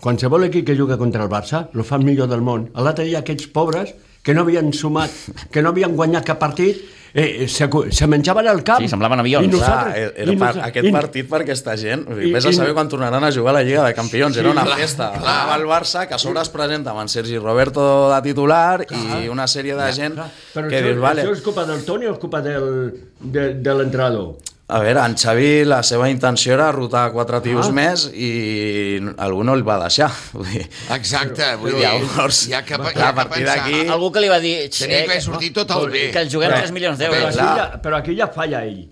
Qualsevol 0.02 0.48
equip 0.48 0.66
que 0.66 0.76
juga 0.76 0.98
contra 0.98 1.24
el 1.24 1.30
Barça 1.30 1.68
el 1.76 1.84
fa 1.86 2.00
el 2.00 2.06
millor 2.08 2.28
del 2.32 2.42
món. 2.42 2.70
L'altre 2.74 3.06
dia 3.06 3.20
aquests 3.22 3.48
pobres 3.54 3.92
que 4.24 4.34
no 4.34 4.42
havien 4.42 4.72
sumat, 4.74 5.10
que 5.52 5.62
no 5.62 5.70
havien 5.70 5.96
guanyat 5.96 6.26
cap 6.26 6.38
partit, 6.40 6.78
eh, 7.14 7.48
se, 7.50 7.68
se 7.92 8.08
menjaven 8.08 8.48
al 8.48 8.64
camp. 8.64 8.80
Sí, 8.80 8.88
semblaven 8.88 9.20
avions. 9.20 9.48
I 9.48 9.50
Clar, 9.50 9.60
nosaltres, 9.60 9.98
era 9.98 10.14
per, 10.16 10.22
i 10.32 10.36
nosaltres- 10.38 10.66
aquest 10.68 10.88
i- 10.88 10.92
partit 10.92 11.30
per 11.30 11.42
aquesta 11.42 11.76
gent. 11.76 12.06
I- 12.22 12.32
Vés 12.32 12.46
a 12.46 12.50
i- 12.50 12.54
saber 12.54 12.74
quan 12.78 12.88
tornaran 12.88 13.24
a 13.24 13.32
jugar 13.32 13.56
a 13.56 13.58
la 13.60 13.64
Lliga 13.64 13.84
de 13.84 13.94
Campions. 13.94 14.38
Era 14.38 14.52
una 14.52 14.64
clar, 14.64 14.78
festa. 14.78 15.12
clar. 15.18 15.24
Anava 15.42 15.56
el 15.58 15.66
Barça, 15.68 16.08
que 16.08 16.14
a 16.14 16.18
sobre 16.20 16.40
es 16.42 16.50
presenta 16.50 16.92
amb 16.92 17.02
en 17.02 17.10
Sergi 17.10 17.38
Roberto 17.40 18.14
de 18.14 18.22
titular 18.22 18.86
i 18.92 19.28
una 19.28 19.48
sèrie 19.48 19.76
de 19.76 19.92
gent 19.92 20.16
Però 20.54 20.70
que 20.70 20.80
això, 20.80 20.86
dius, 20.88 21.00
vale, 21.02 21.24
això 21.26 21.34
és 21.34 21.42
culpa 21.42 21.66
del 21.66 21.84
Toni 21.84 22.06
o 22.06 22.14
és 22.14 22.20
culpa 22.20 22.42
del, 22.42 22.94
de, 23.20 23.54
de 23.56 23.74
l'entrenador? 23.76 24.36
A 24.72 24.80
veure, 24.80 25.02
en 25.06 25.16
Xavi 25.20 25.66
la 25.68 25.82
seva 25.84 26.10
intenció 26.10 26.54
era 26.54 26.72
rotar 26.72 27.12
quatre 27.12 27.42
tios 27.42 27.68
Ah. 27.68 27.72
més 27.76 28.06
i 28.16 29.00
algú 29.18 29.44
no 29.44 29.54
el 29.54 29.64
va 29.68 29.76
deixar. 29.84 30.10
Vull 30.34 30.48
dir, 30.48 30.64
Exacte, 30.96 31.56
vull 31.58 31.72
Però 31.74 31.78
dir, 31.78 31.84
llavors, 31.88 32.48
hi 32.48 32.54
ha 32.54 32.64
que, 32.64 32.74
hi 32.76 32.78
ha 32.78 33.10
a 33.10 33.12
que 33.12 33.16
partir 33.20 33.46
d'aquí- 33.46 33.88
Algú 33.90 34.12
que 34.12 34.22
li 34.22 34.30
va 34.30 34.40
dir... 34.40 34.70
Tenia 34.70 35.00
"Eh, 35.00 35.02
d'haver 35.08 35.22
sortit 35.22 35.54
tot 35.54 35.70
el 35.72 35.90
bé. 35.92 36.12
que 36.12 36.20
ens 36.22 36.34
juguem 36.34 36.50
Però- 36.52 36.60
3 36.62 36.72
milions 36.72 36.98
Però 37.00 37.12
d'euros. 37.12 37.28
aquí, 37.36 37.38
clar. 37.38 37.58
ja, 37.58 37.82
però 37.82 37.96
aquí 37.98 38.16
ja 38.18 38.28
falla 38.28 38.64
ell. 38.66 38.90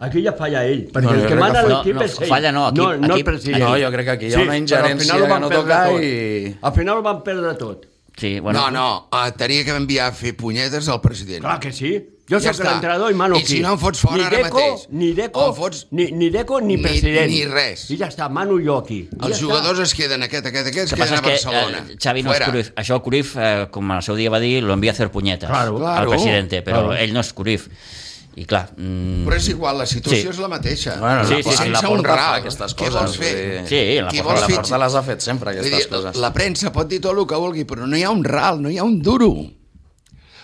Aquí 0.00 0.22
ja 0.22 0.32
falla 0.32 0.64
ell, 0.64 0.84
perquè 0.92 1.02
No, 1.02 1.14
el 1.14 1.26
que 1.26 1.34
mana 1.34 1.62
que 1.62 1.68
l'equip 1.68 1.94
no, 1.96 2.02
és 2.02 2.20
ell. 2.20 2.28
falla 2.28 2.52
no, 2.52 2.66
aquí- 2.68 2.76
no, 2.78 2.96
no 2.96 3.06
aquí- 3.14 3.18
el 3.18 3.24
president. 3.24 3.58
No, 3.64 3.76
jo 3.76 3.90
crec 3.90 4.04
que 4.06 4.10
aquí 4.12 4.26
hi 4.26 4.34
ha 4.34 4.36
una 4.36 4.44
però 4.44 4.50
al 4.52 4.58
ingerència 4.62 5.00
final 5.02 5.18
ho 5.20 5.24
que 5.24 5.30
van 5.32 5.40
no 5.42 5.48
perdre 5.48 5.62
toca 5.64 5.84
tot. 5.90 6.02
i- 6.02 6.56
Al 6.62 6.72
final 6.72 6.96
ho 6.98 7.02
van 7.02 7.22
perdre 7.24 7.54
tot. 7.54 7.86
Sí, 8.16 8.38
bueno, 8.40 8.60
No, 8.60 8.70
no, 8.70 9.08
uh, 9.12 9.30
tenia 9.36 9.64
que 9.64 9.70
enviar 9.74 10.08
a 10.08 10.12
fer 10.12 10.36
punyetes 10.36 10.88
al 10.88 11.00
president. 11.00 11.40
Clar 11.40 11.58
que 11.60 11.72
sí. 11.72 12.08
Jo 12.28 12.38
Ja 12.38 12.52
soc 12.52 12.60
està. 12.60 12.72
l'entrenador 12.72 13.10
i 13.10 13.14
mano 13.14 13.36
I 13.36 13.38
aquí. 13.38 13.54
si 13.54 13.60
no 13.60 13.72
em 13.72 13.78
fots 13.78 14.00
fora 14.00 14.16
ni 14.18 14.22
ara 14.24 14.36
Deco, 14.36 14.58
mateix, 14.58 14.86
Ni 14.90 15.12
Deco, 15.14 15.54
fots- 15.56 15.86
ni, 15.90 16.10
ni 16.12 16.28
Deco 16.30 16.60
ni, 16.60 16.76
Ni- 16.76 16.82
president. 16.82 17.30
ni 17.30 17.44
res. 17.46 17.90
I 17.90 17.96
ja 17.96 18.08
està, 18.08 18.28
mano 18.28 18.58
jo 18.62 18.76
aquí. 18.78 19.08
I 19.10 19.24
Els 19.26 19.38
ja 19.38 19.46
jugadors 19.46 19.80
es 19.80 19.94
queden, 19.94 20.22
aquest, 20.22 20.44
aquest, 20.46 20.66
aquest, 20.66 20.92
es 20.92 20.94
que 20.94 21.00
queden 21.02 21.14
a 21.18 21.22
que 21.22 21.30
Barcelona. 21.30 21.86
eh, 21.88 21.96
Xavi 22.02 22.22
no 22.22 22.32
és. 22.34 22.40
Cruyff. 22.40 22.70
Això 22.76 23.02
Cruyff, 23.02 23.36
eh, 23.38 23.68
com 23.70 23.90
el 23.92 24.02
seu 24.02 24.14
dia 24.14 24.28
va 24.30 24.38
dir, 24.40 24.62
lo 24.62 24.74
envia 24.74 24.90
a 24.90 24.94
hacer 24.94 25.10
puñetas 25.10 25.48
Claro, 25.48 25.76
al 25.76 25.80
claro. 25.80 26.10
presidente, 26.10 26.62
però 26.62 26.84
Claro. 26.88 26.94
ell 26.96 27.12
no 27.14 27.20
és 27.20 27.32
Cruyff. 27.32 27.68
I 28.36 28.44
clar, 28.44 28.70
mm, 28.76 29.26
Però 29.26 29.34
és 29.34 29.48
igual, 29.48 29.78
la 29.78 29.86
situació 29.86 30.22
Sí. 30.22 30.28
és 30.28 30.38
la 30.38 30.46
mateixa. 30.48 30.96
Bueno, 31.00 31.24
Sí, 31.24 31.34
la, 31.34 31.42
sí, 31.42 31.56
sí. 31.56 31.68
la 31.70 31.80
porta 31.80 31.88
un 31.90 32.04
fa 32.04 32.34
aquestes 32.36 32.76
Què 32.76 32.84
coses. 32.84 32.94
vols 32.94 33.16
fer? 33.16 33.64
Sí, 33.66 34.00
la 34.00 34.08
Qui 34.10 34.18
porta- 34.18 34.22
vols 34.30 34.40
la 34.42 34.46
fer? 34.46 34.54
porta 34.56 34.78
les 34.78 34.94
ha 34.94 35.02
fet 35.02 35.20
sempre, 35.20 35.50
aquestes 35.50 35.72
dir, 35.78 35.88
coses. 35.88 36.16
la 36.16 36.32
premsa 36.32 36.70
pot 36.70 36.86
dir 36.86 37.00
tot 37.00 37.18
el 37.18 37.26
que 37.26 37.34
vulgui, 37.34 37.64
però 37.64 37.84
no 37.88 37.96
hi 37.96 38.02
ha 38.04 38.10
un 38.10 38.22
ral, 38.22 38.62
no 38.62 38.70
hi 38.70 38.78
ha 38.78 38.84
un 38.84 39.02
duro. 39.02 39.34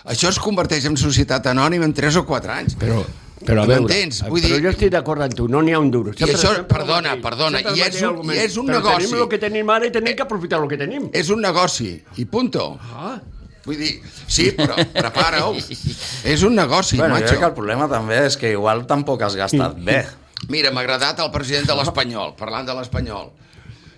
Això 0.05 0.29
es 0.29 0.37
converteix 0.39 0.85
en 0.85 0.97
societat 0.97 1.47
anònima 1.47 1.85
en 1.85 1.93
3 1.93 2.15
o 2.21 2.25
4 2.25 2.51
anys. 2.53 2.75
Però, 2.77 2.99
però 3.45 3.63
a 3.63 3.65
veure, 3.65 3.81
M'entens? 3.85 4.21
Vull 4.29 4.41
però 4.41 4.55
dir- 4.55 4.63
jo 4.63 4.69
estic 4.69 4.91
d'acord 4.93 5.21
amb 5.25 5.33
tu, 5.33 5.47
no 5.47 5.61
n'hi 5.61 5.73
ha 5.73 5.79
un 5.79 5.89
duro. 5.91 6.11
això, 6.11 6.51
el 6.59 6.65
perdona, 6.65 7.15
mateix, 7.15 7.23
perdona, 7.23 7.57
sempre 7.59 7.71
el 7.71 7.77
i 7.77 7.81
és 7.81 8.01
un- 8.01 8.31
i 8.33 8.37
és 8.37 8.57
un 8.57 8.67
però 8.67 8.77
negoci. 8.81 9.05
tenim 9.07 9.21
el 9.23 9.27
que 9.29 9.37
tenim 9.39 9.69
ara 9.69 9.85
i 9.87 9.91
tenim 9.91 10.15
que 10.15 10.21
aprofitar 10.23 10.61
el 10.61 10.67
que 10.69 10.77
tenim. 10.77 11.09
És 11.13 11.29
un 11.29 11.41
negoci, 11.41 12.03
i 12.17 12.25
punto. 12.25 12.77
Ah, 12.93 13.19
Vull 13.65 13.77
dir, 13.79 13.99
sí, 14.27 14.51
però 14.51 14.75
prepara-ho. 14.93 15.55
És 16.23 16.43
un 16.43 16.53
negoci, 16.53 16.97
Bueno, 16.97 17.15
jo 17.15 17.21
macho. 17.21 17.29
crec 17.31 17.39
que 17.39 17.45
el 17.47 17.53
problema 17.53 17.87
també 17.89 18.19
és 18.27 18.37
que 18.37 18.51
igual 18.51 18.85
tampoc 18.85 19.23
has 19.23 19.35
gastat 19.35 19.75
bé. 19.83 20.05
Mira, 20.49 20.69
m'ha 20.69 20.81
agradat 20.81 21.17
el 21.19 21.31
president 21.31 21.65
de 21.65 21.73
l'Espanyol, 21.73 22.35
parlant 22.37 22.67
de 22.67 22.75
l'Espanyol. 22.75 23.31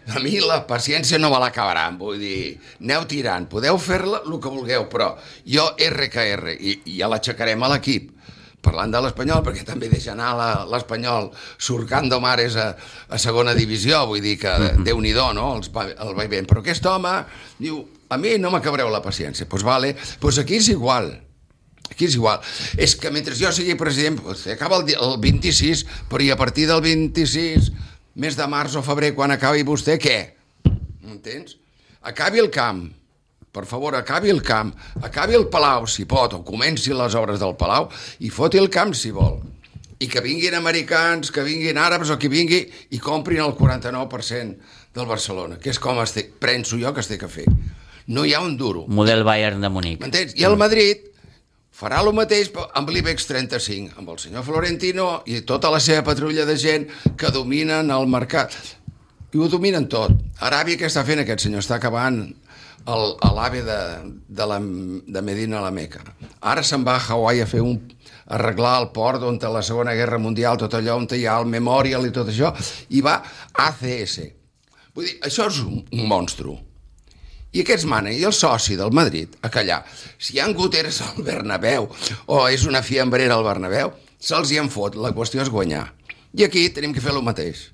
A 0.07 0.21
mi 0.23 0.37
la 0.39 0.61
paciència 0.67 1.19
no 1.19 1.29
me 1.33 1.39
l'acabaran, 1.41 1.97
vull 1.99 2.19
dir, 2.21 2.57
aneu 2.79 3.03
tirant, 3.11 3.49
podeu 3.51 3.75
fer-la 3.81 4.21
el 4.23 4.37
que 4.39 4.51
vulgueu, 4.53 4.85
però 4.87 5.09
jo 5.43 5.65
RKR, 5.75 6.53
i, 6.55 6.77
i 6.93 6.99
ja 7.01 7.09
l'aixecarem 7.11 7.65
a 7.65 7.71
l'equip, 7.73 8.13
parlant 8.63 8.93
de 8.93 9.01
l'Espanyol, 9.03 9.43
perquè 9.43 9.65
també 9.67 9.89
deixa 9.91 10.13
anar 10.13 10.31
l'Espanyol 10.71 11.29
surcando 11.59 12.21
mares 12.23 12.55
a, 12.55 12.69
a 13.09 13.19
segona 13.19 13.55
divisió, 13.57 14.05
vull 14.07 14.23
dir 14.23 14.37
que 14.39 14.47
mm 14.49 14.63
-hmm. 14.63 14.87
déu-n'hi-do, 14.87 15.33
no?, 15.33 15.55
els, 15.57 15.69
va- 15.75 15.91
el 15.91 16.15
va 16.15 16.27
ben. 16.27 16.47
Però 16.47 16.59
aquest 16.59 16.85
home 16.85 17.25
diu, 17.59 17.83
a 18.09 18.17
mi 18.17 18.37
no 18.37 18.51
m'acabareu 18.51 18.89
la 18.89 19.01
paciència. 19.01 19.45
Doncs 19.45 19.49
pues 19.51 19.63
vale, 19.63 19.95
pues 20.19 20.37
aquí 20.37 20.55
és 20.55 20.69
igual. 20.69 21.21
Aquí 21.91 22.05
és 22.05 22.15
igual. 22.15 22.39
És 22.77 22.95
que 22.95 23.11
mentre 23.11 23.35
jo 23.35 23.51
sigui 23.51 23.75
president, 23.75 24.21
pues, 24.21 24.47
acaba 24.47 24.77
el, 24.77 24.89
el 24.89 25.17
26, 25.19 25.85
però 26.09 26.23
i 26.23 26.31
a 26.31 26.37
partir 26.37 26.67
del 26.67 26.81
26, 26.81 27.71
mes 28.17 28.35
de 28.37 28.47
març 28.49 28.75
o 28.75 28.83
febrer, 28.85 29.13
quan 29.15 29.31
acabi 29.33 29.65
vostè, 29.65 29.97
què? 30.01 30.17
M'entens? 31.05 31.57
Acabi 32.01 32.41
el 32.41 32.49
camp. 32.53 32.87
Per 33.53 33.63
favor, 33.65 33.95
acabi 33.95 34.29
el 34.33 34.41
camp. 34.45 34.73
Acabi 35.05 35.37
el 35.37 35.47
Palau, 35.53 35.85
si 35.89 36.05
pot, 36.09 36.33
o 36.33 36.43
comenci 36.45 36.93
les 36.93 37.15
obres 37.17 37.39
del 37.41 37.55
Palau, 37.57 37.89
i 38.25 38.29
foti 38.33 38.59
el 38.61 38.69
camp, 38.73 38.95
si 38.97 39.13
vol. 39.13 39.39
I 40.01 40.09
que 40.09 40.21
vinguin 40.21 40.53
americans, 40.57 41.31
que 41.33 41.45
vinguin 41.45 41.77
àrabs 41.81 42.11
o 42.13 42.17
qui 42.21 42.29
vingui, 42.29 42.59
i 42.93 42.99
comprin 43.01 43.41
el 43.41 43.55
49% 43.57 44.73
del 44.97 45.09
Barcelona, 45.09 45.57
que 45.61 45.71
és 45.73 45.79
com 45.81 46.01
estic, 46.01 46.35
penso 46.41 46.77
jo 46.77 46.93
que 46.93 47.01
es 47.05 47.09
té 47.09 47.17
que 47.21 47.29
fer. 47.29 47.45
No 48.07 48.25
hi 48.25 48.33
ha 48.33 48.41
un 48.41 48.57
duro. 48.57 48.85
model 48.87 49.23
Bayern 49.27 49.61
de 49.61 49.69
Munic. 49.69 50.01
M'entens? 50.01 50.33
I 50.37 50.45
el 50.47 50.57
Madrid 50.57 51.05
farà 51.77 52.01
el 52.01 52.09
mateix 52.17 52.49
amb 52.77 52.89
l'IBEX 52.89 53.27
35, 53.29 53.99
amb 54.01 54.09
el 54.09 54.17
senyor 54.21 54.45
Florentino 54.47 55.07
i 55.29 55.43
tota 55.45 55.69
la 55.73 55.81
seva 55.83 56.03
patrulla 56.07 56.45
de 56.47 56.57
gent 56.57 56.87
que 57.17 57.31
dominen 57.33 57.93
el 57.93 58.09
mercat. 58.09 58.55
I 59.35 59.37
ho 59.43 59.49
dominen 59.51 59.85
tot. 59.91 60.13
Aràbia, 60.41 60.79
què 60.79 60.87
està 60.87 61.03
fent 61.05 61.21
aquest 61.21 61.45
senyor? 61.45 61.61
Està 61.61 61.77
acabant 61.77 62.23
a 62.87 63.31
l'AVE 63.35 63.61
de, 63.67 63.79
de, 64.39 64.45
la, 64.47 64.57
de 64.59 65.21
Medina 65.21 65.59
a 65.59 65.65
la 65.67 65.73
Meca. 65.75 66.01
Ara 66.39 66.63
se'n 66.63 66.85
va 66.87 66.95
a 66.95 67.03
Hawaii 67.03 67.43
a 67.43 67.49
fer 67.49 67.61
un 67.61 67.75
arreglar 68.33 68.77
el 68.81 68.89
port 68.95 69.23
on 69.27 69.37
a 69.41 69.51
la 69.51 69.63
Segona 69.63 69.93
Guerra 69.95 70.17
Mundial, 70.17 70.57
tot 70.57 70.73
allò 70.75 70.97
on 70.97 71.07
hi 71.11 71.25
ha 71.27 71.37
el 71.41 71.51
Memorial 71.51 72.07
i 72.07 72.13
tot 72.15 72.31
això, 72.31 72.53
i 72.89 73.03
va 73.03 73.19
ACS. 73.67 74.17
Vull 74.95 75.05
dir, 75.05 75.17
això 75.27 75.47
és 75.51 75.61
un, 75.63 75.83
un 75.93 76.07
monstru. 76.09 76.57
I 77.57 77.63
aquests 77.63 77.87
manen, 77.89 78.13
i 78.13 78.21
el 78.27 78.33
soci 78.37 78.75
del 78.77 78.91
Madrid, 78.93 79.33
a 79.41 79.49
callar. 79.49 79.79
Si 80.21 80.35
hi 80.35 80.41
ha 80.43 80.47
goteres 80.53 80.99
al 81.01 81.23
Bernabéu 81.25 81.87
o 82.27 82.43
és 82.53 82.67
una 82.69 82.83
fiambrera 82.85 83.33
al 83.39 83.45
Bernabéu, 83.47 83.95
se'ls 84.21 84.51
hi 84.53 84.59
en 84.61 84.69
fot, 84.69 84.95
la 84.99 85.09
qüestió 85.15 85.41
és 85.41 85.49
guanyar. 85.49 85.87
I 86.37 86.45
aquí 86.45 86.67
tenim 86.75 86.93
que 86.93 87.01
fer 87.01 87.15
el 87.15 87.23
mateix. 87.25 87.71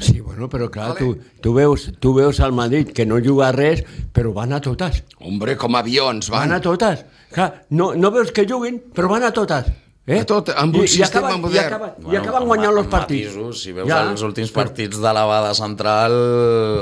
Sí, 0.00 0.20
bueno, 0.20 0.46
però 0.48 0.70
clar, 0.72 0.94
Vale. 0.94 1.00
tu, 1.00 1.40
tu, 1.42 1.52
veus, 1.52 1.88
tu 2.00 2.14
veus 2.16 2.38
al 2.40 2.52
Madrid 2.56 2.92
que 2.96 3.04
no 3.04 3.18
juga 3.20 3.48
a 3.50 3.52
res, 3.52 3.82
però 4.14 4.32
van 4.32 4.54
a 4.56 4.60
totes. 4.64 5.02
Hombre, 5.18 5.56
com 5.60 5.74
avions, 5.76 6.30
Van 6.30 6.48
van. 6.48 6.56
a 6.56 6.60
totes. 6.64 7.02
Clar, 7.34 7.66
no, 7.70 7.90
no 7.94 8.10
veus 8.14 8.30
que 8.32 8.46
juguin, 8.48 8.78
però 8.94 9.10
van 9.12 9.26
a 9.28 9.32
totes. 9.36 9.66
Eh? 10.10 10.18
A 10.18 10.26
tot, 10.26 10.48
amb 10.58 10.74
un 10.74 10.88
sistema 10.90 11.28
acaben, 11.28 11.40
modern. 11.44 11.54
I 11.54 11.66
acaben, 11.68 11.90
i 12.10 12.16
acaben 12.18 12.46
guanyant 12.48 12.78
els 12.80 12.88
partits. 12.90 13.28
Matisos, 13.36 13.60
si 13.62 13.70
veus 13.76 13.86
ja. 13.88 14.00
els 14.10 14.22
últims 14.26 14.50
partits 14.50 14.98
de 14.98 15.12
la 15.14 15.22
Bada 15.30 15.52
Central, 15.54 16.16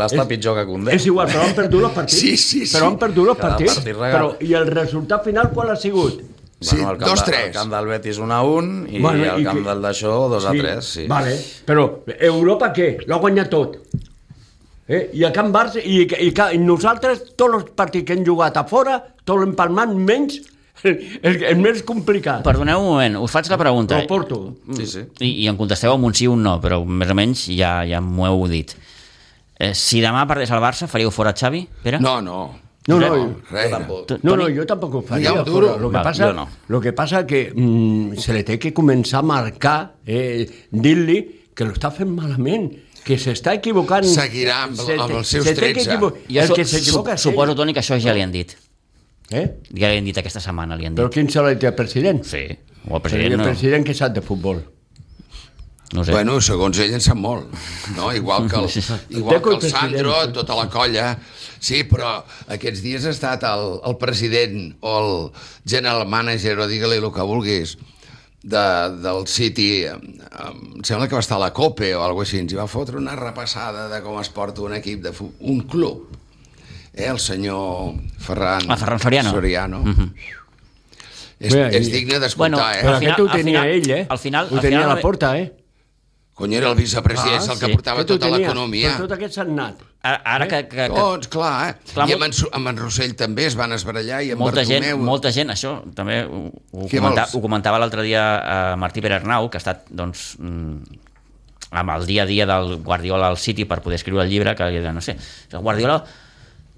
està 0.06 0.22
És- 0.22 0.30
pitjor 0.30 0.56
que 0.56 0.64
Condé. 0.70 0.94
És 0.96 1.04
igual, 1.10 1.28
però 1.28 1.42
han 1.44 1.54
perdut 1.58 1.84
els 1.90 1.92
partits. 1.98 2.20
Sí, 2.22 2.36
sí, 2.48 2.64
sí. 2.66 2.72
Però 2.78 2.88
han 2.88 2.96
perdut 2.98 3.28
els 3.28 3.36
Cada 3.38 3.50
partits. 3.50 3.74
partit 3.76 3.94
regal. 3.98 4.16
Però, 4.16 4.32
I 4.48 4.54
el 4.62 4.66
resultat 4.72 5.24
final 5.28 5.50
qual 5.52 5.70
ha 5.74 5.76
sigut? 5.76 6.22
Sí, 6.60 6.74
el 6.80 6.96
camp, 6.96 7.04
dos, 7.04 7.20
de- 7.20 7.30
tres. 7.30 7.44
El 7.48 7.52
camp 7.54 7.70
del 7.70 7.86
Betis 7.86 8.18
1 8.18 8.34
a 8.34 8.42
1 8.42 8.86
i 8.90 8.98
Bueno, 9.04 9.24
el 9.34 9.40
i 9.42 9.44
camp 9.44 9.60
que- 9.60 9.68
del 9.68 9.82
d'això 9.84 10.14
2 10.32 10.44
a 10.48 10.52
3. 10.56 10.84
Sí. 10.84 11.06
Vale, 11.06 11.36
però 11.68 11.84
Europa 12.18 12.72
què? 12.72 12.88
L'ha 13.06 13.16
guanyat 13.22 13.50
tot. 13.52 13.76
Eh? 14.88 15.10
I 15.12 15.24
a 15.28 15.30
Can 15.36 15.52
Barça, 15.52 15.78
i, 15.84 16.00
i, 16.02 16.30
i, 16.30 16.32
i 16.32 16.58
nosaltres, 16.64 17.34
tots 17.36 17.54
els 17.60 17.70
partits 17.76 18.06
que 18.08 18.14
hem 18.16 18.24
jugat 18.24 18.56
a 18.56 18.64
fora, 18.64 18.96
tot 19.24 19.36
l'empalmant 19.42 19.92
menys, 19.94 20.40
el, 20.84 21.42
el 21.42 21.56
més 21.58 21.82
complicat. 21.82 22.42
Perdoneu 22.46 22.80
un 22.80 22.86
moment, 22.92 23.16
us 23.22 23.30
faig 23.34 23.48
la 23.50 23.58
pregunta. 23.58 23.98
Ho 23.98 24.06
porto. 24.06 24.56
sí, 24.76 24.86
sí. 24.86 25.00
I, 25.20 25.32
I 25.44 25.48
em 25.50 25.56
contesteu 25.56 25.92
amb 25.92 26.04
un 26.04 26.14
sí 26.14 26.26
o 26.28 26.32
un 26.36 26.42
no, 26.42 26.58
però 26.60 26.82
més 26.84 27.10
o 27.10 27.16
menys 27.18 27.46
ja, 27.56 27.80
ja 27.88 28.00
m'ho 28.04 28.26
heu 28.28 28.46
dit. 28.48 28.74
Eh, 29.58 29.72
si 29.74 30.00
demà 30.00 30.22
perdés 30.30 30.50
el 30.54 30.60
Barça, 30.62 30.86
faríeu 30.86 31.10
fora 31.10 31.32
Xavi, 31.34 31.64
Pere? 31.82 31.98
No, 32.00 32.20
no. 32.22 32.38
No, 32.88 32.96
no, 32.98 33.08
no, 33.14 33.24
res. 33.50 33.68
tampoc. 33.70 34.14
No, 34.22 34.34
no, 34.34 34.46
yo 34.48 34.64
tampoco 34.64 35.02
faría. 35.02 35.32
Un 35.34 35.44
duro. 35.44 35.76
Lo 35.78 35.90
que 35.90 35.98
pasa, 35.98 36.32
no. 36.32 36.48
lo 36.68 36.80
que 36.80 36.94
pasa 36.94 37.26
que 37.26 37.52
mm, 37.54 38.14
se 38.16 38.32
le 38.32 38.44
tiene 38.44 38.58
que 38.58 38.72
començar 38.72 39.18
a 39.18 39.22
marcar, 39.22 39.96
eh, 40.06 40.48
dir-li 40.70 41.18
que 41.54 41.66
lo 41.66 41.74
està 41.74 41.90
fent 41.92 42.08
malament, 42.08 42.70
que 43.04 43.18
s'està 43.20 43.52
equivocant. 43.58 44.06
Seguirà 44.08 44.62
amb- 44.70 44.78
Se- 44.80 44.96
amb 44.96 45.18
els 45.18 45.28
seus 45.28 45.44
se 45.44 45.52
té 45.54 45.60
que 45.66 45.72
13. 45.74 45.90
equivo- 45.90 46.14
Jo 46.30 46.40
El 46.46 46.52
que 46.54 46.64
s'equivoca 46.64 47.12
és 47.14 47.20
su- 47.20 47.28
Suposo. 47.30 47.54
Toni, 47.54 47.74
que 47.74 47.80
això 47.80 48.00
ja 48.00 48.14
li 48.14 48.22
han 48.24 48.32
dit. 48.32 48.54
Eh? 49.30 49.44
Ja 49.76 49.90
li 49.92 49.98
han 50.00 50.06
dit 50.08 50.16
aquesta 50.16 50.40
setmana, 50.40 50.76
li 50.76 50.86
han 50.88 50.94
Però 50.96 51.08
dit. 51.10 51.18
quin 51.18 51.28
se 51.28 51.42
l'ha 51.44 51.50
dit 51.54 51.64
el 51.68 51.74
president? 51.76 52.22
Sí, 52.24 52.46
o 52.88 52.96
el 52.96 52.96
El 52.96 53.02
president 53.04 53.36
no, 53.42 53.44
president 53.44 53.84
que 53.86 53.94
sap 53.94 54.14
de 54.16 54.22
futbol. 54.24 54.62
no 55.92 56.04
sé. 56.04 56.12
Bueno, 56.12 56.40
segons 56.44 56.78
ell 56.84 56.92
en 56.96 57.00
sap 57.00 57.16
molt, 57.16 57.48
no? 57.96 58.10
Igual 58.12 58.48
que 58.48 58.56
el, 58.56 58.68
igual 59.18 59.42
que 59.42 59.50
el 59.54 59.58
president. 59.58 59.92
Sandro, 59.96 60.32
tota 60.32 60.56
la 60.56 60.68
colla. 60.70 61.18
Sí, 61.60 61.82
però 61.84 62.22
aquests 62.54 62.82
dies 62.84 63.04
ha 63.04 63.10
estat 63.10 63.42
el, 63.48 63.80
el 63.88 63.96
president 63.98 64.76
o 64.80 64.92
el 65.00 65.14
general 65.66 66.06
manager, 66.06 66.58
o 66.60 66.66
digue-li 66.70 67.00
el 67.00 67.08
que 67.12 67.24
vulguis, 67.26 67.76
de, 68.44 68.64
del 69.02 69.26
City, 69.26 69.84
em, 69.90 70.04
em 70.44 70.84
sembla 70.86 71.08
que 71.08 71.16
va 71.18 71.24
estar 71.24 71.36
a 71.36 71.42
la 71.48 71.52
COPE 71.52 71.94
o 71.96 72.04
alguna 72.04 72.22
cosa 72.22 72.30
així, 72.36 72.44
ens 72.44 72.52
hi 72.54 72.60
va 72.60 72.68
fotre 72.70 72.96
una 73.00 73.16
repassada 73.18 73.88
de 73.90 73.98
com 74.04 74.20
es 74.20 74.28
porta 74.30 74.62
un 74.62 74.76
equip 74.78 75.02
de 75.02 75.12
un 75.40 75.60
club. 75.68 76.06
Eh, 76.98 77.06
el 77.06 77.18
senyor 77.22 77.94
Ferran, 78.18 78.62
Ah, 78.68 78.76
Ferran 78.76 78.98
Soriano. 78.98 79.30
Soriano. 79.30 79.78
Mhm. 79.84 80.14
és, 81.40 81.54
Bé, 81.54 81.68
és 81.78 81.92
digne 81.92 82.18
d'escoltar, 82.18 82.36
Bueno, 82.36 82.58
eh? 82.58 82.82
Però 82.82 82.94
Al 82.94 82.98
final- 82.98 83.12
aquest 83.14 83.20
ho 83.20 83.30
al 83.30 83.36
tenia 83.38 83.60
final- 83.62 83.68
ell, 83.76 83.90
eh? 83.90 84.06
al 84.10 84.18
final- 84.18 84.48
ho 84.50 84.54
al 84.56 84.60
tenia 84.60 84.78
final- 84.80 84.90
a 84.90 84.94
la 84.96 85.00
porta, 85.00 85.38
eh? 85.38 85.52
Cony, 86.34 86.54
era 86.54 86.68
el 86.70 86.76
vicepresident, 86.76 87.42
Ah, 87.48 87.52
el 87.52 87.58
que 87.58 87.66
sí. 87.66 87.72
portava 87.72 88.04
tota 88.06 88.28
l'economia. 88.30 88.90
Però 88.96 88.98
tot 89.06 89.12
aquest 89.12 89.34
s'ha 89.34 89.42
anat. 89.42 89.74
Ara, 90.02 90.22
ara 90.24 90.46
que, 90.48 90.68
que, 90.68 90.76
que 90.76 90.88
Doncs, 90.88 91.26
clar, 91.28 91.70
eh? 91.70 91.74
Clar, 91.92 92.08
I 92.08 92.12
amb 92.12 92.22
molt- 92.22 92.38
en, 92.42 92.48
amb 92.52 92.68
en 92.68 92.76
Rossell 92.76 93.14
també 93.16 93.46
es 93.46 93.56
van 93.56 93.72
esbarallar 93.72 94.22
i 94.22 94.30
amb 94.32 94.40
molta 94.40 94.64
gent, 94.64 94.84
Bartomeu... 94.84 95.04
molta 95.04 95.32
gent, 95.32 95.50
això 95.50 95.82
també 95.94 96.24
ho, 96.24 96.52
ho, 96.72 96.88
comenta, 96.88 97.22
vols? 97.22 97.34
ho 97.34 97.40
comentava 97.40 97.78
l'altre 97.78 98.02
dia 98.02 98.72
a 98.72 98.76
Martí 98.76 99.00
Perarnau, 99.00 99.48
que 99.50 99.56
ha 99.56 99.62
estat 99.62 99.86
doncs, 99.90 100.36
mm, 100.38 100.82
amb 101.70 101.90
el 101.90 102.06
dia 102.06 102.22
a 102.22 102.26
dia 102.26 102.46
del 102.46 102.76
Guardiola 102.82 103.26
al 103.28 103.36
City 103.36 103.64
per 103.64 103.80
poder 103.82 103.96
escriure 103.96 104.22
el 104.22 104.30
llibre, 104.30 104.54
que 104.54 104.92
no 104.92 105.00
sé, 105.00 105.16
el 105.52 105.58
Guardiola 105.58 106.04